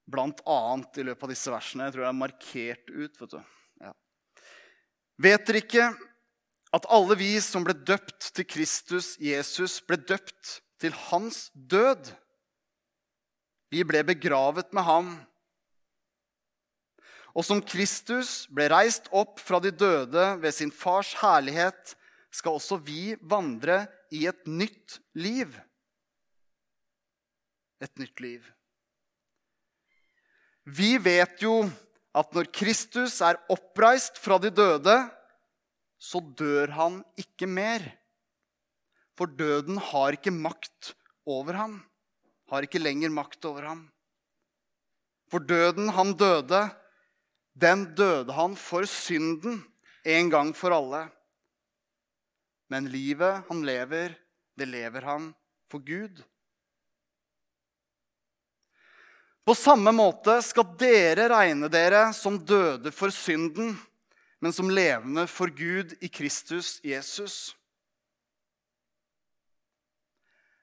blant 0.08 0.40
annet 0.48 1.02
i 1.02 1.04
løpet 1.04 1.28
av 1.28 1.34
disse 1.34 1.52
versene 1.52 1.90
Jeg 1.90 1.98
tror 1.98 2.06
det 2.06 2.14
er 2.14 2.16
markert 2.22 2.94
ut. 2.96 3.20
Vet, 3.20 3.36
ja. 3.84 3.92
vet 5.28 5.46
dere 5.52 5.64
ikke 5.66 5.90
at 6.80 6.88
alle 6.96 7.20
vi 7.20 7.34
som 7.44 7.68
ble 7.68 7.76
døpt 7.76 8.32
til 8.40 8.48
Kristus 8.48 9.18
Jesus, 9.20 9.82
ble 9.84 10.00
døpt 10.00 10.62
til 10.80 10.96
hans 11.10 11.50
død? 11.52 12.14
Vi 13.76 13.84
ble 13.84 14.08
begravet 14.08 14.72
med 14.72 14.88
ham 14.88 15.12
og 17.38 17.46
som 17.46 17.62
Kristus 17.62 18.48
ble 18.54 18.68
reist 18.72 19.10
opp 19.16 19.42
fra 19.42 19.60
de 19.64 19.72
døde 19.72 20.26
ved 20.42 20.56
sin 20.56 20.72
fars 20.74 21.14
herlighet, 21.22 21.96
skal 22.34 22.58
også 22.58 22.78
vi 22.82 23.16
vandre 23.22 23.84
i 24.14 24.26
et 24.30 24.48
nytt 24.48 25.00
liv. 25.18 25.54
Et 27.82 28.02
nytt 28.02 28.20
liv. 28.22 28.42
Vi 30.70 30.98
vet 31.02 31.42
jo 31.42 31.64
at 32.18 32.34
når 32.36 32.50
Kristus 32.54 33.20
er 33.26 33.40
oppreist 33.50 34.20
fra 34.22 34.38
de 34.42 34.52
døde, 34.54 34.98
så 36.00 36.22
dør 36.22 36.72
han 36.76 37.00
ikke 37.20 37.48
mer. 37.50 37.84
For 39.18 39.30
døden 39.30 39.80
har 39.90 40.16
ikke 40.16 40.34
makt 40.34 40.94
over 41.28 41.58
ham. 41.60 41.80
Har 42.50 42.66
ikke 42.66 42.82
lenger 42.82 43.12
makt 43.14 43.46
over 43.46 43.68
ham. 43.68 43.82
For 45.30 45.44
døden 45.44 45.92
han 45.94 46.16
døde, 46.18 46.62
den 47.60 47.86
døde 47.96 48.34
han 48.36 48.56
for 48.60 48.88
synden 48.90 49.62
en 50.08 50.32
gang 50.32 50.54
for 50.56 50.74
alle. 50.76 51.06
Men 52.70 52.90
livet 52.94 53.46
han 53.50 53.64
lever, 53.66 54.16
det 54.58 54.68
lever 54.70 55.08
han 55.08 55.32
for 55.72 55.84
Gud. 55.84 56.22
På 59.46 59.56
samme 59.58 59.92
måte 59.96 60.36
skal 60.46 60.76
dere 60.78 61.26
regne 61.32 61.72
dere 61.74 62.12
som 62.14 62.38
døde 62.38 62.92
for 62.94 63.10
synden, 63.10 63.74
men 64.40 64.54
som 64.54 64.70
levende 64.70 65.26
for 65.28 65.50
Gud 65.50 65.96
i 66.06 66.10
Kristus 66.14 66.78
Jesus. 66.86 67.56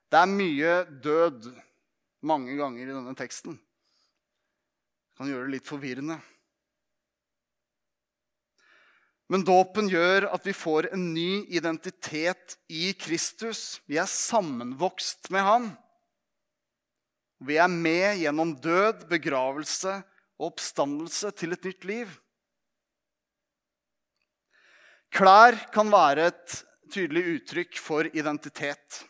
Det 0.06 0.20
er 0.22 0.30
mye 0.30 0.76
død 1.02 1.50
mange 2.22 2.54
ganger 2.56 2.86
i 2.86 2.94
denne 2.94 3.16
teksten. 3.18 3.58
Det 3.58 5.18
kan 5.18 5.32
gjøre 5.32 5.48
det 5.48 5.56
litt 5.56 5.66
forvirrende. 5.66 6.20
Men 9.26 9.42
dåpen 9.42 9.88
gjør 9.90 10.28
at 10.30 10.44
vi 10.46 10.54
får 10.54 10.92
en 10.94 11.08
ny 11.14 11.46
identitet 11.50 12.54
i 12.70 12.92
Kristus. 12.94 13.80
Vi 13.90 13.98
er 13.98 14.06
sammenvokst 14.06 15.32
med 15.34 15.42
ham. 15.42 15.66
Vi 17.42 17.58
er 17.60 17.68
med 17.68 18.22
gjennom 18.22 18.54
død, 18.62 19.08
begravelse 19.10 19.98
og 20.38 20.52
oppstandelse 20.52 21.32
til 21.36 21.56
et 21.56 21.66
nytt 21.66 21.88
liv. 21.88 22.14
Klær 25.16 25.58
kan 25.74 25.90
være 25.92 26.30
et 26.30 26.56
tydelig 26.92 27.24
uttrykk 27.36 27.78
for 27.82 28.08
identitet. 28.12 29.02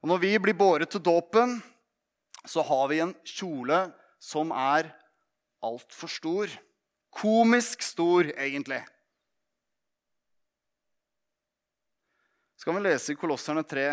Og 0.00 0.10
når 0.12 0.22
vi 0.22 0.32
blir 0.40 0.56
båret 0.56 0.90
til 0.92 1.02
dåpen, 1.04 1.58
så 2.46 2.62
har 2.64 2.88
vi 2.88 3.02
en 3.02 3.14
kjole 3.26 3.82
som 4.22 4.52
er 4.54 4.88
altfor 5.64 6.10
stor. 6.10 6.52
Komisk 7.18 7.82
stor, 7.82 8.28
egentlig. 8.38 8.78
Skal 12.58 12.76
vi 12.76 12.82
lese 12.84 13.14
i 13.14 13.18
Kolosserne 13.18 13.64
3.: 13.66 13.88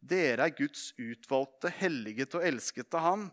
Dere 0.00 0.46
er 0.46 0.54
Guds 0.56 0.92
utvalgte, 0.96 1.68
helliget 1.76 2.32
og 2.38 2.46
elsket 2.48 2.96
av 2.96 3.04
Ham. 3.04 3.26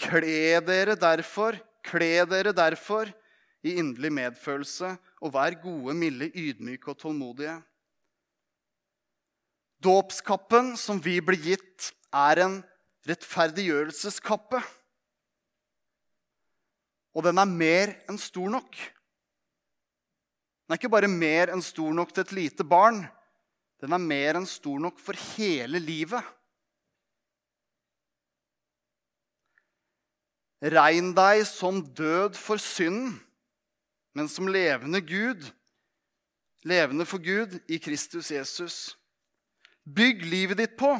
Kle 0.00 0.58
dere 0.66 0.96
derfor, 0.98 1.58
kle 1.86 2.24
dere 2.26 2.52
derfor 2.56 3.12
i 3.62 3.76
inderlig 3.78 4.10
medfølelse, 4.18 4.96
og 5.22 5.34
vær 5.34 5.54
gode, 5.62 5.94
milde, 5.94 6.28
ydmyke 6.34 6.90
og 6.92 6.98
tålmodige. 7.00 7.60
Dåpskappen 9.86 10.74
som 10.80 10.98
vi 11.02 11.20
blir 11.22 11.38
gitt, 11.52 11.92
er 12.10 12.42
en 12.42 12.58
rettferdiggjørelseskappe. 13.06 14.64
Og 17.16 17.24
den 17.24 17.40
er 17.40 17.48
mer 17.48 17.94
enn 18.10 18.18
stor 18.20 18.50
nok. 18.52 18.76
Den 20.66 20.74
er 20.74 20.80
ikke 20.80 20.92
bare 20.92 21.08
mer 21.08 21.52
enn 21.54 21.62
stor 21.64 21.94
nok 21.96 22.12
til 22.12 22.26
et 22.26 22.34
lite 22.36 22.66
barn. 22.68 23.06
Den 23.80 23.94
er 23.96 24.02
mer 24.02 24.36
enn 24.36 24.48
stor 24.48 24.80
nok 24.82 25.00
for 25.00 25.16
hele 25.36 25.80
livet. 25.80 26.20
Regn 30.60 31.12
deg 31.16 31.44
som 31.48 31.82
død 31.96 32.36
for 32.40 32.60
synden, 32.60 33.14
men 34.16 34.28
som 34.32 34.48
levende 34.48 35.02
Gud, 35.04 35.44
levende 36.64 37.04
for 37.08 37.22
Gud 37.22 37.58
i 37.68 37.78
Kristus 37.80 38.32
Jesus. 38.32 38.76
Bygg 39.84 40.24
livet 40.26 40.58
ditt 40.58 40.76
på, 40.80 40.96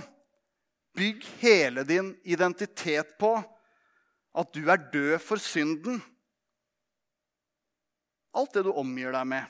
bygg 0.96 1.24
hele 1.40 1.84
din 1.88 2.12
identitet 2.28 3.16
på 3.20 3.34
at 4.36 4.52
du 4.52 4.66
er 4.68 4.82
død 4.92 5.16
for 5.24 5.40
synden. 5.40 6.00
Alt 8.36 8.52
det 8.56 8.66
du 8.66 8.72
omgir 8.76 9.14
deg 9.14 9.28
med. 9.28 9.46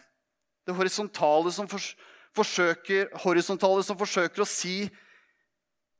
Det 0.66 0.74
horisontale 0.74 1.50
som, 1.54 1.66
forsøker, 1.66 3.10
horisontale 3.24 3.82
som 3.86 3.98
forsøker 3.98 4.44
å 4.44 4.48
si 4.48 4.84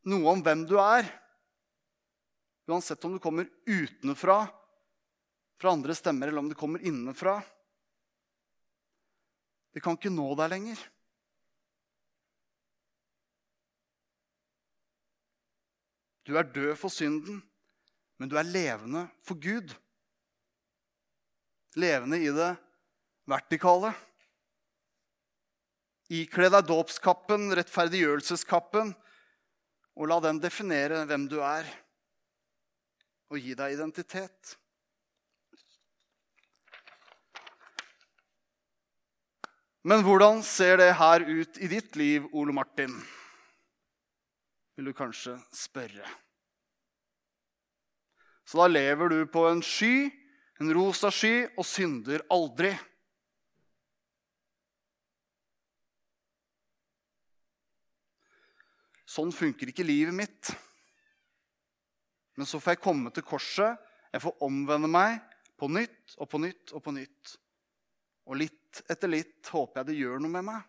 noe 0.06 0.36
om 0.36 0.42
hvem 0.46 0.62
du 0.70 0.76
er. 0.78 1.08
Uansett 2.66 3.02
om 3.06 3.14
du 3.14 3.22
kommer 3.22 3.46
utenfra, 3.66 4.44
fra 5.56 5.72
andre 5.72 5.94
stemmer, 5.96 6.28
eller 6.28 6.42
om 6.42 6.50
du 6.50 6.56
kommer 6.58 6.82
innenfra. 6.82 7.38
Det 9.74 9.82
kan 9.84 9.98
ikke 9.98 10.12
nå 10.12 10.30
deg 10.38 10.50
lenger. 10.52 10.80
Du 16.26 16.34
er 16.34 16.48
død 16.50 16.72
for 16.78 16.90
synden, 16.90 17.38
men 18.16 18.30
du 18.30 18.36
er 18.40 18.48
levende 18.48 19.06
for 19.26 19.38
Gud. 19.40 19.74
Levende 21.76 22.20
i 22.22 22.30
det 22.32 22.52
vertikale. 23.28 23.92
Ikle 26.16 26.48
deg 26.54 26.68
dåpskappen, 26.68 27.50
rettferdiggjørelseskappen, 27.58 28.92
og 29.96 30.10
la 30.10 30.20
den 30.22 30.38
definere 30.40 31.02
hvem 31.08 31.26
du 31.28 31.40
er, 31.42 31.66
og 33.32 33.42
gi 33.42 33.56
deg 33.58 33.74
identitet. 33.74 34.54
Men 39.86 40.02
hvordan 40.02 40.40
ser 40.42 40.80
det 40.80 40.92
her 40.98 41.22
ut 41.22 41.58
i 41.62 41.68
ditt 41.70 41.94
liv, 41.98 42.24
Ole 42.34 42.54
Martin? 42.54 42.94
Vil 44.74 44.90
du 44.90 44.94
kanskje 44.94 45.36
spørre. 45.54 46.06
Så 48.46 48.60
da 48.60 48.68
lever 48.70 49.10
du 49.10 49.18
på 49.26 49.42
en 49.48 49.62
sky, 49.64 50.06
en 50.62 50.70
rosa 50.74 51.10
sky, 51.10 51.48
og 51.58 51.66
synder 51.66 52.22
aldri. 52.32 52.70
Sånn 59.06 59.32
funker 59.34 59.72
ikke 59.72 59.86
livet 59.86 60.14
mitt. 60.14 60.52
Men 62.36 62.46
så 62.46 62.60
får 62.60 62.76
jeg 62.76 62.84
komme 62.84 63.10
til 63.14 63.24
korset, 63.26 63.80
jeg 64.12 64.22
får 64.22 64.44
omvende 64.44 64.88
meg 64.90 65.18
på 65.58 65.68
nytt 65.72 66.14
og 66.20 66.28
på 66.30 66.40
nytt 66.42 66.72
og 66.76 66.82
på 66.84 66.94
nytt. 66.94 67.34
Og 68.28 68.38
litt 68.42 68.82
etter 68.92 69.10
litt 69.10 69.50
håper 69.52 69.80
jeg 69.80 69.88
det 69.90 69.98
gjør 69.98 70.20
noe 70.22 70.34
med 70.34 70.46
meg. 70.46 70.60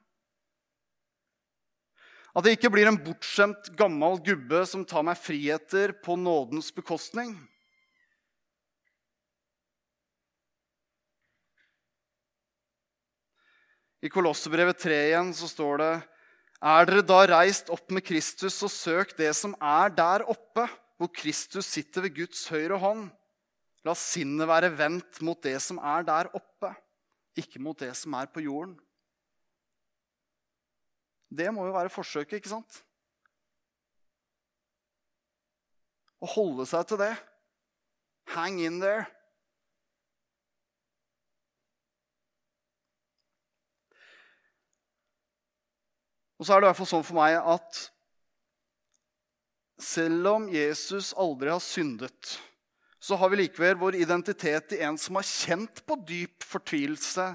At 2.38 2.46
jeg 2.46 2.58
ikke 2.58 2.72
blir 2.74 2.90
en 2.90 3.00
bortskjemt, 3.02 3.72
gammel 3.78 4.20
gubbe 4.24 4.62
som 4.70 4.86
tar 4.88 5.06
meg 5.08 5.18
friheter 5.20 5.96
på 6.06 6.16
nådens 6.20 6.70
bekostning. 6.76 7.34
I 14.08 14.12
Kolossebrevet 14.14 14.80
3 14.80 14.98
igjen 15.10 15.34
så 15.36 15.50
står 15.52 15.82
det 15.82 15.94
er 16.58 16.88
dere 16.88 17.04
da 17.06 17.20
reist 17.30 17.68
opp 17.74 17.92
med 17.94 18.06
Kristus, 18.08 18.56
og 18.64 18.72
søk 18.72 19.12
det 19.18 19.30
som 19.36 19.52
er 19.62 19.92
der 19.94 20.24
oppe, 20.26 20.64
hvor 20.98 21.12
Kristus 21.14 21.68
sitter 21.70 22.06
ved 22.06 22.16
Guds 22.16 22.48
høyre 22.50 22.80
hånd. 22.82 23.10
La 23.86 23.94
sinnet 23.94 24.48
være 24.50 24.72
vendt 24.74 25.20
mot 25.22 25.38
det 25.44 25.58
som 25.62 25.78
er 25.84 26.08
der 26.08 26.32
oppe, 26.34 26.72
ikke 27.38 27.62
mot 27.62 27.78
det 27.78 27.92
som 28.00 28.16
er 28.18 28.32
på 28.32 28.42
jorden. 28.48 28.78
Det 31.30 31.52
må 31.54 31.68
jo 31.68 31.76
være 31.76 31.92
forsøket, 31.92 32.40
ikke 32.40 32.56
sant? 32.56 32.80
Å 36.24 36.32
holde 36.32 36.66
seg 36.66 36.88
til 36.90 37.04
det. 37.04 37.14
Hang 38.34 38.64
in 38.64 38.80
there. 38.82 39.06
Og 46.38 46.46
så 46.46 46.54
er 46.54 46.62
det 46.62 46.68
i 46.68 46.70
hvert 46.70 46.80
fall 46.82 46.92
sånn 46.92 47.08
for 47.08 47.18
meg 47.18 47.38
at 47.38 47.80
selv 49.82 50.30
om 50.32 50.46
Jesus 50.50 51.14
aldri 51.18 51.52
har 51.54 51.62
syndet, 51.62 52.38
så 52.98 53.18
har 53.18 53.30
vi 53.30 53.44
likevel 53.44 53.78
vår 53.80 54.00
identitet 54.02 54.74
i 54.74 54.82
en 54.86 54.98
som 55.00 55.20
har 55.20 55.26
kjent 55.26 55.84
på 55.86 55.98
dyp 56.08 56.46
fortvilelse, 56.46 57.28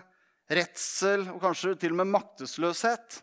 redsel 0.53 1.29
og 1.33 1.38
kanskje 1.43 1.77
til 1.81 1.95
og 1.95 2.03
med 2.03 2.11
maktesløshet. 2.12 3.23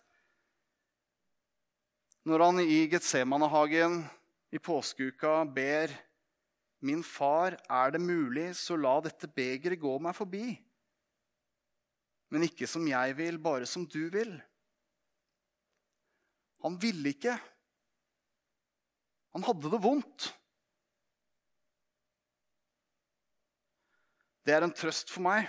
Når 2.28 2.46
han 2.46 2.62
i 2.64 2.80
Getsemanehagen 2.92 4.02
i 4.56 4.62
påskeuka 4.62 5.44
ber 5.46 5.94
Min 6.80 7.02
far, 7.04 7.58
er 7.68 7.92
det 7.92 8.00
mulig, 8.00 8.54
så 8.56 8.78
la 8.80 8.94
dette 9.04 9.28
begeret 9.28 9.82
gå 9.82 9.98
meg 10.00 10.16
forbi. 10.16 10.54
Men 12.32 12.46
ikke 12.48 12.70
som 12.72 12.86
jeg 12.88 13.18
vil, 13.18 13.36
bare 13.36 13.68
som 13.68 13.84
du 13.84 14.06
vil. 14.14 14.32
Han 16.66 16.76
ville 16.82 17.14
ikke. 17.14 17.36
Han 19.36 19.46
hadde 19.46 19.72
det 19.72 19.82
vondt. 19.84 20.30
Det 24.44 24.56
er 24.56 24.66
en 24.66 24.74
trøst 24.74 25.12
for 25.14 25.24
meg. 25.24 25.46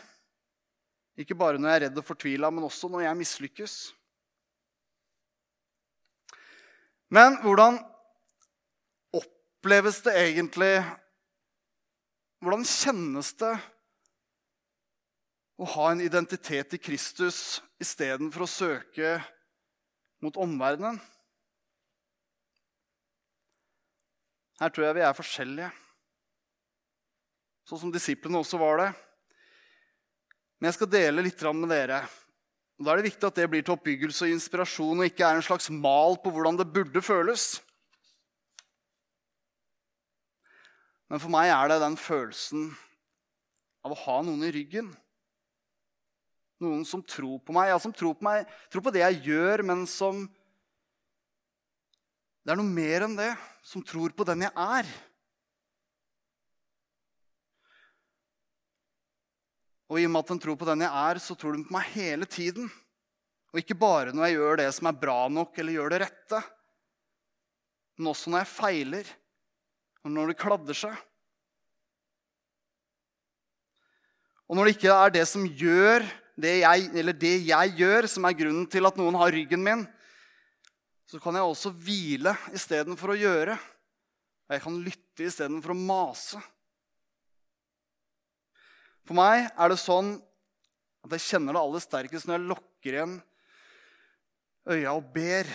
Ikke 1.20 1.36
bare 1.36 1.58
når 1.58 1.70
jeg 1.70 1.78
er 1.78 1.84
redd 1.86 2.00
og 2.00 2.06
fortvila, 2.06 2.50
men 2.52 2.66
også 2.66 2.90
når 2.92 3.06
jeg 3.06 3.18
mislykkes. 3.20 3.74
Men 7.10 7.40
hvordan 7.42 7.80
oppleves 9.18 10.02
det 10.06 10.14
egentlig 10.16 10.74
Hvordan 12.40 12.62
kjennes 12.64 13.34
det 13.36 13.50
å 15.60 15.66
ha 15.74 15.90
en 15.90 16.00
identitet 16.00 16.72
i 16.72 16.78
Kristus 16.80 17.58
istedenfor 17.84 18.46
å 18.46 18.48
søke 18.48 19.10
mot 20.20 20.36
omverdenen. 20.40 21.00
Her 24.60 24.72
tror 24.72 24.86
jeg 24.86 24.98
vi 24.98 25.04
er 25.06 25.16
forskjellige, 25.16 25.70
sånn 27.64 27.80
som 27.86 27.92
disiplene 27.94 28.42
også 28.42 28.60
var 28.60 28.82
det. 28.82 28.90
Men 30.60 30.68
jeg 30.68 30.76
skal 30.76 30.90
dele 30.92 31.24
litt 31.24 31.44
med 31.56 31.72
dere. 31.72 32.02
Og 32.76 32.84
Da 32.84 32.92
er 32.92 33.00
det 33.00 33.08
viktig 33.08 33.26
at 33.28 33.36
det 33.36 33.48
blir 33.48 33.64
til 33.64 33.76
oppbyggelse 33.76 34.26
og 34.26 34.34
inspirasjon 34.34 35.00
og 35.00 35.08
ikke 35.08 35.24
er 35.24 35.36
en 35.36 35.44
slags 35.44 35.70
mal 35.72 36.16
på 36.20 36.32
hvordan 36.32 36.60
det 36.60 36.68
burde 36.72 37.00
føles. 37.00 37.60
Men 41.08 41.20
for 41.20 41.32
meg 41.32 41.48
er 41.50 41.72
det 41.72 41.80
den 41.82 41.96
følelsen 41.98 42.70
av 43.84 43.96
å 43.96 44.00
ha 44.04 44.20
noen 44.22 44.44
i 44.44 44.52
ryggen. 44.54 44.92
Noen 46.60 46.82
som 46.84 47.00
tror 47.00 47.38
på 47.40 47.54
meg, 47.56 47.70
ja, 47.70 47.78
som 47.80 47.92
tror 47.96 48.18
på, 48.18 48.26
meg, 48.26 48.48
tror 48.68 48.84
på 48.84 48.92
det 48.92 49.00
jeg 49.00 49.22
gjør, 49.30 49.64
men 49.70 49.86
som 49.88 50.26
Det 52.40 52.52
er 52.52 52.56
noe 52.56 52.72
mer 52.72 53.04
enn 53.04 53.16
det. 53.18 53.30
Som 53.64 53.84
tror 53.84 54.12
på 54.16 54.24
den 54.24 54.46
jeg 54.46 54.52
er. 54.56 54.86
Og 59.90 59.98
i 60.00 60.06
og 60.06 60.12
med 60.14 60.24
at 60.24 60.30
den 60.32 60.40
tror 60.40 60.56
på 60.56 60.68
den 60.68 60.84
jeg 60.84 61.02
er, 61.10 61.20
så 61.20 61.36
tror 61.36 61.56
den 61.56 61.66
på 61.66 61.74
meg 61.74 61.90
hele 61.92 62.28
tiden. 62.28 62.70
Og 63.50 63.60
ikke 63.60 63.76
bare 63.78 64.14
når 64.14 64.28
jeg 64.28 64.38
gjør 64.38 64.60
det 64.62 64.68
som 64.76 64.88
er 64.88 65.00
bra 65.02 65.18
nok, 65.32 65.56
eller 65.58 65.76
gjør 65.76 65.92
det 65.92 66.00
rette. 66.04 66.40
Men 67.98 68.12
også 68.12 68.32
når 68.32 68.44
jeg 68.44 68.52
feiler, 68.54 69.12
og 70.04 70.14
når 70.14 70.30
det 70.30 70.40
kladder 70.40 70.78
seg. 70.78 70.96
Og 74.48 74.56
når 74.56 74.66
det 74.66 74.76
ikke 74.78 74.94
er 74.96 75.12
det 75.14 75.26
som 75.30 75.44
gjør 75.46 76.06
det 76.42 76.60
jeg, 76.62 76.86
eller 77.00 77.16
det 77.16 77.34
jeg 77.48 77.74
gjør, 77.78 78.08
som 78.10 78.26
er 78.26 78.36
grunnen 78.38 78.66
til 78.70 78.88
at 78.88 78.96
noen 79.00 79.18
har 79.20 79.32
ryggen 79.34 79.62
min, 79.64 79.84
så 81.10 81.18
kan 81.22 81.34
jeg 81.34 81.46
også 81.46 81.72
hvile 81.74 82.34
istedenfor 82.54 83.14
å 83.14 83.18
gjøre. 83.18 83.56
Og 84.48 84.54
jeg 84.56 84.64
kan 84.64 84.80
lytte 84.84 85.26
istedenfor 85.26 85.74
å 85.74 85.78
mase. 85.78 86.42
For 89.08 89.18
meg 89.18 89.48
er 89.48 89.72
det 89.72 89.80
sånn 89.82 90.14
at 91.06 91.16
jeg 91.16 91.26
kjenner 91.26 91.56
det 91.56 91.62
aller 91.64 91.82
sterkest 91.82 92.28
når 92.28 92.36
jeg 92.36 92.48
lukker 92.52 92.96
igjen 92.96 93.16
øya 94.70 94.92
og 94.94 95.08
ber. 95.14 95.48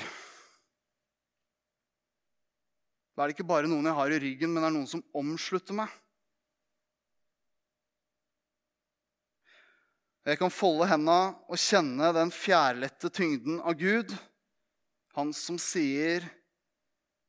Da 3.15 3.24
er 3.24 3.32
det 3.32 3.38
ikke 3.38 3.48
bare 3.48 3.69
noen 3.71 3.88
jeg 3.88 3.95
har 3.95 4.12
i 4.12 4.19
ryggen, 4.19 4.52
men 4.52 4.63
det 4.63 4.67
er 4.67 4.76
noen 4.76 4.89
som 4.91 5.04
omslutter 5.15 5.78
meg. 5.78 5.91
Jeg 10.26 10.40
kan 10.42 10.50
folde 10.50 10.88
henda 10.90 11.36
og 11.46 11.60
kjenne 11.62 12.08
den 12.16 12.32
fjærlette 12.34 13.12
tyngden 13.14 13.60
av 13.62 13.76
Gud, 13.78 14.10
han 15.14 15.32
som 15.38 15.60
sier, 15.62 16.26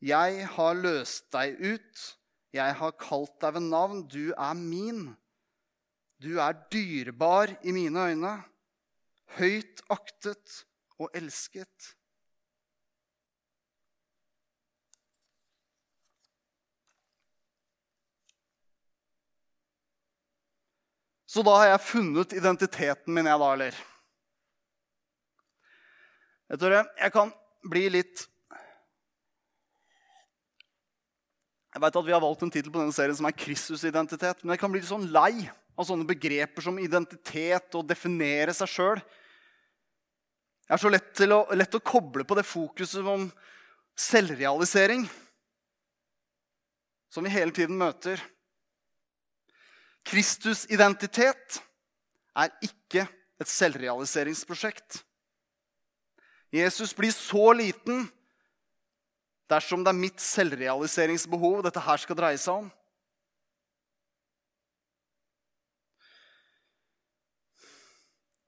'Jeg 0.01 0.47
har 0.55 0.75
løst 0.75 1.31
deg 1.33 1.61
ut, 1.61 2.01
jeg 2.53 2.75
har 2.81 2.93
kalt 2.97 3.37
deg 3.41 3.55
ved 3.55 3.69
navn, 3.69 4.03
du 4.09 4.33
er 4.33 4.55
min.' 4.55 5.17
Du 6.17 6.39
er 6.41 6.57
dyrebar 6.73 7.53
i 7.63 7.73
mine 7.77 8.01
øyne, 8.09 8.33
høyt 9.37 9.83
aktet 9.93 10.65
og 10.97 11.11
elsket. 11.13 11.96
Så 21.37 21.43
da 21.45 21.53
har 21.59 21.67
jeg 21.69 21.85
funnet 21.85 22.31
identiteten 22.33 23.13
min, 23.13 23.27
jeg 23.29 23.41
da, 23.43 23.49
eller? 23.53 23.79
Vet 26.49 26.63
dere, 26.63 26.79
jeg 26.97 27.13
kan 27.13 27.33
bli 27.67 27.83
litt 27.93 28.23
Jeg 31.75 31.83
vet 31.83 31.97
at 32.01 32.07
vi 32.07 32.15
har 32.15 32.23
valgt 32.25 32.41
en 32.47 32.49
tittel 32.55 32.73
på 32.73 32.81
denne 32.81 32.95
serien 32.97 33.19
som 33.19 33.27
er 33.29 33.35
Kristusidentitet. 33.37 34.39
Men 34.41 34.55
jeg 34.55 34.61
kan 34.63 34.73
bli 34.73 34.81
litt 34.81 34.89
sånn 34.89 35.11
lei 35.13 35.43
av 35.77 35.85
sånne 35.85 36.07
begreper 36.09 36.65
som 36.65 36.79
identitet 36.81 37.77
og 37.77 37.85
definere 37.85 38.55
seg 38.57 38.71
sjøl. 38.73 39.03
Jeg 40.65 40.73
er 40.73 40.81
så 40.81 40.93
lett, 40.95 41.21
å, 41.37 41.43
lett 41.53 41.77
å 41.77 41.83
koble 41.85 42.25
på 42.25 42.39
det 42.39 42.47
fokuset 42.49 43.05
om 43.05 43.27
selvrealisering 43.93 45.05
som 47.13 47.29
vi 47.29 47.35
hele 47.37 47.53
tiden 47.53 47.77
møter. 47.77 48.25
Kristusidentitet 50.07 51.59
er 52.37 52.53
ikke 52.65 53.07
et 53.41 53.51
selvrealiseringsprosjekt. 53.51 55.03
Jesus 56.55 56.95
blir 56.95 57.13
så 57.13 57.51
liten 57.59 58.07
dersom 59.51 59.83
det 59.85 59.93
er 59.93 59.99
mitt 59.99 60.23
selvrealiseringsbehov 60.23 61.65
dette 61.67 61.83
her 61.83 62.03
skal 62.03 62.19
dreie 62.19 62.39
seg 62.41 62.63
om. 62.65 62.69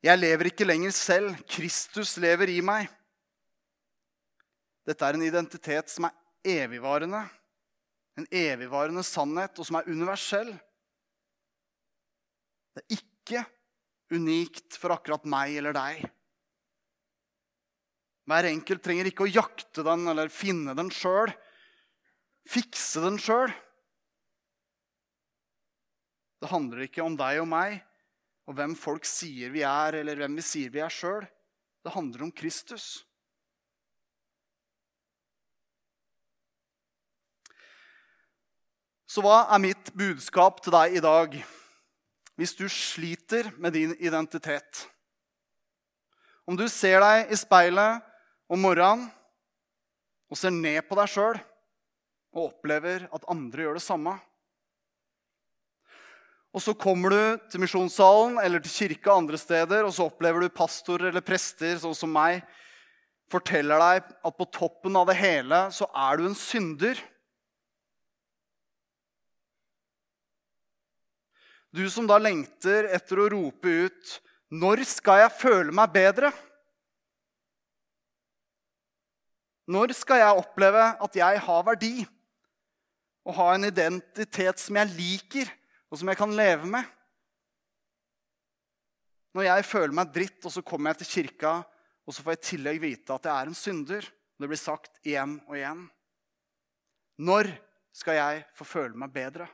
Jeg 0.02 0.18
lever 0.18 0.52
ikke 0.52 0.66
lenger 0.66 0.94
selv. 0.94 1.34
Kristus 1.50 2.14
lever 2.22 2.52
i 2.54 2.60
meg. 2.62 2.86
Dette 4.86 5.04
er 5.04 5.18
en 5.18 5.26
identitet 5.26 5.90
som 5.90 6.06
er 6.06 6.14
evigvarende, 6.62 7.24
en 8.16 8.28
evigvarende 8.30 9.02
sannhet, 9.04 9.58
og 9.58 9.66
som 9.66 9.76
er 9.80 9.90
universell. 9.90 10.54
Det 12.78 12.84
er 12.84 13.00
ikke 13.02 13.40
unikt 14.14 14.76
for 14.78 14.94
akkurat 14.94 15.24
meg 15.26 15.56
eller 15.58 15.74
deg. 15.74 16.04
Hver 18.28 18.46
enkelt 18.52 18.84
trenger 18.84 19.08
ikke 19.10 19.24
å 19.26 19.32
jakte 19.32 19.82
den 19.82 20.06
eller 20.12 20.30
finne 20.30 20.76
den 20.78 20.92
sjøl. 20.94 21.32
Fikse 22.46 23.02
den 23.02 23.18
sjøl. 23.18 23.50
Det 26.38 26.52
handler 26.52 26.86
ikke 26.86 27.02
om 27.02 27.18
deg 27.18 27.42
og 27.42 27.50
meg 27.50 27.80
og 28.48 28.54
hvem 28.56 28.78
folk 28.78 29.04
sier 29.04 29.50
vi 29.52 29.60
er, 29.66 29.98
eller 29.98 30.22
hvem 30.22 30.38
vi 30.38 30.46
sier 30.46 30.70
vi 30.72 30.80
er 30.80 30.92
sjøl. 30.92 31.26
Det 31.84 31.92
handler 31.92 32.28
om 32.28 32.32
Kristus. 32.32 33.02
Så 39.08 39.24
hva 39.24 39.42
er 39.50 39.60
mitt 39.66 39.92
budskap 39.96 40.62
til 40.62 40.72
deg 40.78 40.96
i 40.96 41.04
dag? 41.04 41.40
Hvis 42.38 42.54
du 42.54 42.68
sliter 42.70 43.50
med 43.58 43.74
din 43.74 43.96
identitet. 43.98 44.86
Om 46.46 46.56
du 46.56 46.68
ser 46.70 47.02
deg 47.02 47.32
i 47.34 47.36
speilet 47.36 48.04
om 48.48 48.62
morgenen 48.62 49.08
og 50.28 50.38
ser 50.38 50.54
ned 50.54 50.80
på 50.86 50.96
deg 50.96 51.10
sjøl 51.10 51.40
og 52.36 52.44
opplever 52.46 53.08
at 53.12 53.26
andre 53.32 53.66
gjør 53.66 53.78
det 53.80 53.84
samme. 53.84 54.14
Og 56.54 56.62
så 56.64 56.72
kommer 56.78 57.12
du 57.12 57.50
til 57.50 57.62
misjonssalen 57.62 58.38
eller 58.40 58.62
til 58.64 58.72
kirka 58.72 59.12
andre 59.18 59.38
steder, 59.40 59.84
og 59.84 59.92
så 59.94 60.06
opplever 60.08 60.42
du 60.42 60.54
pastorer 60.54 61.10
eller 61.10 61.24
prester 61.24 61.76
sånn 61.80 61.96
som 61.96 62.12
meg 62.14 62.40
forteller 63.28 63.82
deg 63.82 64.08
at 64.24 64.38
på 64.38 64.46
toppen 64.54 64.96
av 64.96 65.10
det 65.10 65.18
hele 65.18 65.66
så 65.74 65.90
er 65.92 66.16
du 66.16 66.28
en 66.30 66.38
synder. 66.38 66.96
Du 71.74 71.84
som 71.92 72.06
da 72.08 72.16
lengter 72.20 72.88
etter 72.96 73.20
å 73.20 73.28
rope 73.28 73.68
ut 73.68 74.20
'Når 74.50 74.84
skal 74.88 75.24
jeg 75.24 75.38
føle 75.40 75.72
meg 75.72 75.92
bedre?' 75.92 76.32
Når 79.68 79.92
skal 79.92 80.22
jeg 80.22 80.40
oppleve 80.40 80.84
at 80.96 81.16
jeg 81.16 81.40
har 81.44 81.64
verdi 81.66 82.06
og 83.28 83.34
ha 83.36 83.48
en 83.52 83.68
identitet 83.68 84.58
som 84.58 84.78
jeg 84.80 84.94
liker, 84.96 85.50
og 85.92 86.00
som 86.00 86.08
jeg 86.08 86.16
kan 86.16 86.32
leve 86.32 86.64
med? 86.64 86.84
Når 89.36 89.44
jeg 89.44 89.66
føler 89.68 89.92
meg 89.92 90.14
dritt, 90.14 90.40
og 90.48 90.54
så 90.54 90.64
kommer 90.64 90.94
jeg 90.94 91.02
til 91.02 91.12
kirka, 91.12 91.52
og 92.08 92.16
så 92.16 92.24
får 92.24 92.32
jeg 92.32 92.40
i 92.40 92.48
tillegg 92.48 92.80
vite 92.80 93.12
at 93.12 93.28
jeg 93.28 93.34
er 93.34 93.50
en 93.50 93.60
synder. 93.60 94.08
Det 94.40 94.48
blir 94.48 94.56
sagt 94.56 94.96
igjen 95.04 95.36
og 95.44 95.58
igjen. 95.58 95.84
Når 97.20 97.52
skal 97.92 98.16
jeg 98.16 98.44
få 98.56 98.64
føle 98.64 98.96
meg 98.96 99.12
bedre? 99.12 99.50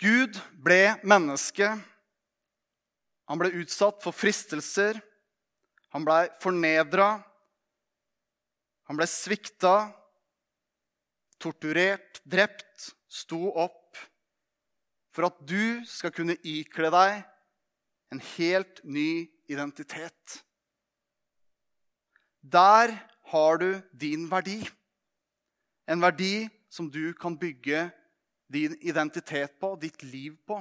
Gud 0.00 0.36
ble 0.60 0.96
menneske. 1.06 1.68
Han 3.26 3.40
ble 3.40 3.52
utsatt 3.62 4.02
for 4.04 4.14
fristelser. 4.14 4.98
Han 5.94 6.04
ble 6.04 6.26
fornedra. 6.42 7.16
Han 8.86 8.98
ble 8.98 9.06
svikta, 9.10 9.88
torturert, 11.42 12.20
drept, 12.22 12.92
sto 13.08 13.48
opp 13.50 13.98
for 15.16 15.30
at 15.30 15.38
du 15.48 15.80
skal 15.88 16.12
kunne 16.12 16.36
ikle 16.44 16.90
deg 16.92 17.22
en 18.12 18.20
helt 18.36 18.82
ny 18.84 19.26
identitet. 19.50 20.40
Der 22.44 22.92
har 23.32 23.58
du 23.58 23.70
din 23.96 24.28
verdi. 24.30 24.60
En 25.88 26.02
verdi 26.04 26.46
som 26.70 26.90
du 26.92 27.14
kan 27.16 27.34
bygge 27.38 27.88
din 28.46 28.76
identitet 28.80 29.58
på, 29.60 29.74
ditt 29.80 30.02
liv 30.06 30.36
på. 30.46 30.60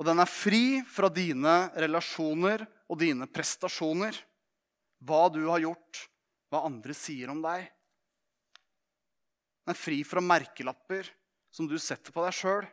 Og 0.00 0.08
den 0.08 0.18
er 0.18 0.30
fri 0.30 0.80
fra 0.90 1.06
dine 1.12 1.70
relasjoner 1.78 2.64
og 2.90 2.98
dine 2.98 3.28
prestasjoner. 3.30 4.16
Hva 5.02 5.28
du 5.30 5.44
har 5.46 5.62
gjort, 5.62 6.04
hva 6.50 6.64
andre 6.66 6.94
sier 6.96 7.30
om 7.30 7.42
deg. 7.44 7.68
Den 9.62 9.74
er 9.74 9.78
fri 9.78 10.00
fra 10.06 10.22
merkelapper 10.24 11.06
som 11.54 11.68
du 11.70 11.76
setter 11.78 12.14
på 12.14 12.24
deg 12.24 12.34
sjøl. 12.34 12.66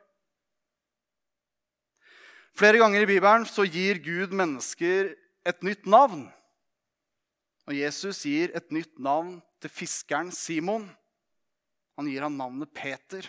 Flere 2.58 2.82
ganger 2.82 3.05
i 3.05 3.10
Bibelen 3.12 3.45
så 3.47 3.63
gir 3.67 4.01
Gud 4.03 4.34
mennesker 4.36 5.13
et 5.47 5.62
nytt 5.63 5.86
navn. 5.86 6.25
Og 7.69 7.77
Jesus 7.77 8.23
gir 8.25 8.49
et 8.58 8.73
nytt 8.73 8.97
navn 8.97 9.38
til 9.62 9.71
fiskeren 9.71 10.32
Simon. 10.34 10.88
Han 11.99 12.07
gir 12.07 12.23
ham 12.23 12.38
navnet 12.39 12.71
Peter. 12.71 13.25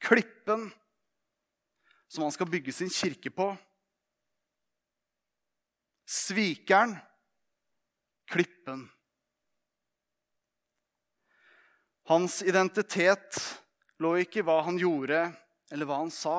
Klippen 0.00 0.70
som 2.08 2.22
han 2.24 2.32
skal 2.32 2.48
bygge 2.48 2.72
sin 2.72 2.88
kirke 2.88 3.28
på. 3.28 3.50
Svikeren. 6.08 6.94
Klippen. 8.24 8.86
Hans 12.08 12.38
identitet 12.42 13.36
lå 14.00 14.14
ikke 14.22 14.40
i 14.40 14.46
hva 14.48 14.62
han 14.64 14.80
gjorde, 14.80 15.20
eller 15.68 15.90
hva 15.90 16.00
han 16.06 16.12
sa. 16.12 16.38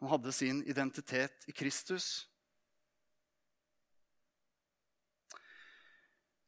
Han 0.00 0.08
hadde 0.14 0.32
sin 0.32 0.64
identitet 0.64 1.44
i 1.52 1.52
Kristus. 1.52 2.08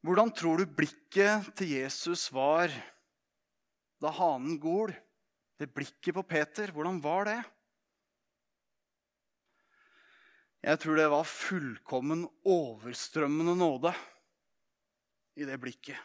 Hvordan 0.01 0.33
tror 0.33 0.64
du 0.64 0.75
blikket 0.81 1.53
til 1.61 1.77
Jesus 1.77 2.31
var 2.33 2.72
da 4.03 4.11
hanen 4.11 4.59
gol. 4.61 4.93
Det 5.59 5.71
blikket 5.71 6.17
på 6.17 6.25
Peter, 6.27 6.73
hvordan 6.75 6.99
var 7.03 7.29
det? 7.29 7.41
Jeg 10.62 10.79
tror 10.79 10.99
det 10.99 11.11
var 11.11 11.27
fullkommen 11.27 12.27
overstrømmende 12.47 13.57
nåde. 13.59 13.95
i 15.33 15.47
det 15.49 15.55
blikket. 15.57 15.97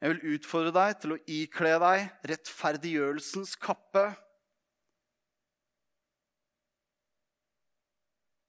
Jeg 0.00 0.12
vil 0.14 0.36
utfordre 0.36 0.72
deg 0.72 0.94
til 1.02 1.12
å 1.12 1.18
ikle 1.28 1.74
deg 1.82 2.30
rettferdiggjørelsens 2.30 3.52
kappe. 3.60 4.06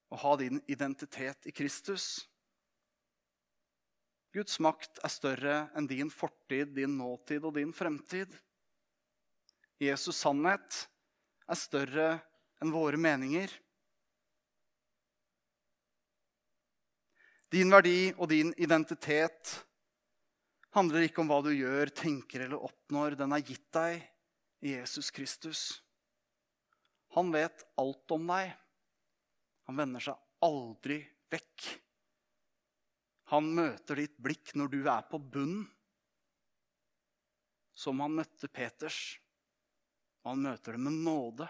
Og 0.08 0.22
ha 0.24 0.32
din 0.40 0.62
identitet 0.72 1.48
i 1.48 1.52
Kristus. 1.52 2.28
Guds 4.38 4.60
makt 4.62 5.00
er 5.02 5.10
større 5.10 5.54
enn 5.74 5.88
din 5.90 6.12
fortid, 6.14 6.70
din 6.76 6.92
nåtid 6.94 7.42
og 7.42 7.56
din 7.56 7.72
fremtid. 7.74 8.30
Jesus' 9.82 10.20
sannhet 10.20 10.84
er 11.48 11.58
større 11.58 12.10
enn 12.62 12.70
våre 12.70 13.00
meninger. 13.00 13.50
Din 17.50 17.72
verdi 17.72 18.12
og 18.12 18.28
din 18.30 18.52
identitet 18.60 19.56
handler 20.76 21.08
ikke 21.08 21.24
om 21.24 21.32
hva 21.32 21.40
du 21.42 21.50
gjør, 21.50 21.90
tenker 21.90 22.44
eller 22.46 22.62
oppnår. 22.68 23.18
Den 23.18 23.34
er 23.34 23.42
gitt 23.42 23.66
deg 23.74 24.04
i 24.62 24.76
Jesus 24.76 25.10
Kristus. 25.14 25.64
Han 27.16 27.34
vet 27.34 27.66
alt 27.80 28.14
om 28.14 28.30
deg. 28.30 28.54
Han 29.66 29.82
vender 29.82 30.08
seg 30.10 30.46
aldri 30.46 31.02
vekk. 31.32 31.70
Han 33.28 33.50
møter 33.52 34.00
ditt 34.00 34.16
blikk 34.24 34.54
når 34.56 34.70
du 34.72 34.78
er 34.88 35.02
på 35.10 35.18
bunnen, 35.20 35.66
som 37.76 38.00
han 38.00 38.16
møtte 38.16 38.48
Peters. 38.48 39.18
Han 40.24 40.40
møter 40.46 40.74
det 40.74 40.80
med 40.82 40.96
nåde. 41.04 41.48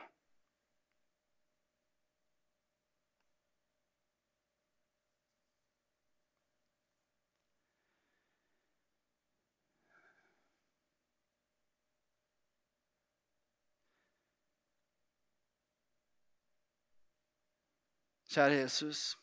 Kjære 18.28 18.60
Jesus. 18.60 19.14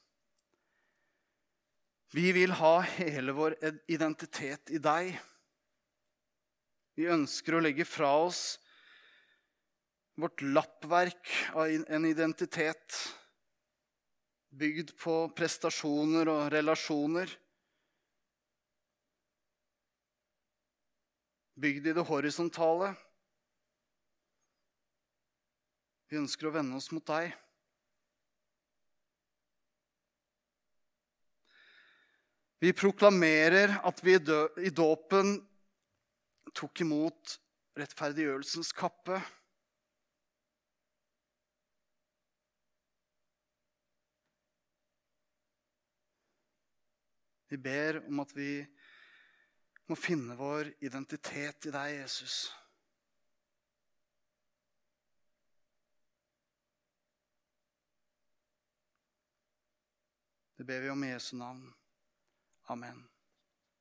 Vi 2.16 2.32
vil 2.32 2.52
ha 2.56 2.80
hele 2.80 3.34
vår 3.36 3.58
identitet 3.92 4.70
i 4.72 4.80
deg. 4.80 5.10
Vi 6.96 7.10
ønsker 7.12 7.58
å 7.58 7.60
legge 7.60 7.84
fra 7.84 8.14
oss 8.24 8.44
vårt 10.16 10.40
lappverk 10.46 11.34
av 11.60 11.68
en 11.68 12.08
identitet 12.08 12.96
bygd 14.56 14.96
på 15.02 15.18
prestasjoner 15.36 16.32
og 16.32 16.48
relasjoner. 16.56 17.36
Bygd 21.60 21.92
i 21.92 22.00
det 22.00 22.10
horisontale. 22.14 22.94
Vi 26.08 26.24
ønsker 26.24 26.48
å 26.48 26.56
vende 26.56 26.80
oss 26.80 26.94
mot 26.96 27.12
deg. 27.12 27.36
Vi 32.60 32.74
proklamerer 32.74 33.80
at 33.84 34.04
vi 34.04 34.16
i 34.64 34.72
dåpen 34.72 35.36
tok 36.56 36.82
imot 36.82 37.36
rettferdiggjørelsens 37.76 38.72
kappe. 38.76 39.20
Vi 47.52 47.60
ber 47.62 48.00
om 48.08 48.24
at 48.24 48.32
vi 48.36 48.52
må 49.92 50.00
finne 50.00 50.40
vår 50.40 50.72
identitet 50.84 51.68
i 51.70 51.76
deg, 51.76 52.00
Jesus. 52.00 52.40
Det 60.56 60.64
ber 60.64 60.88
vi 60.88 60.90
om 60.90 61.04
i 61.04 61.12
Jesu 61.12 61.36
navn. 61.38 61.68
Amen. 62.70 63.15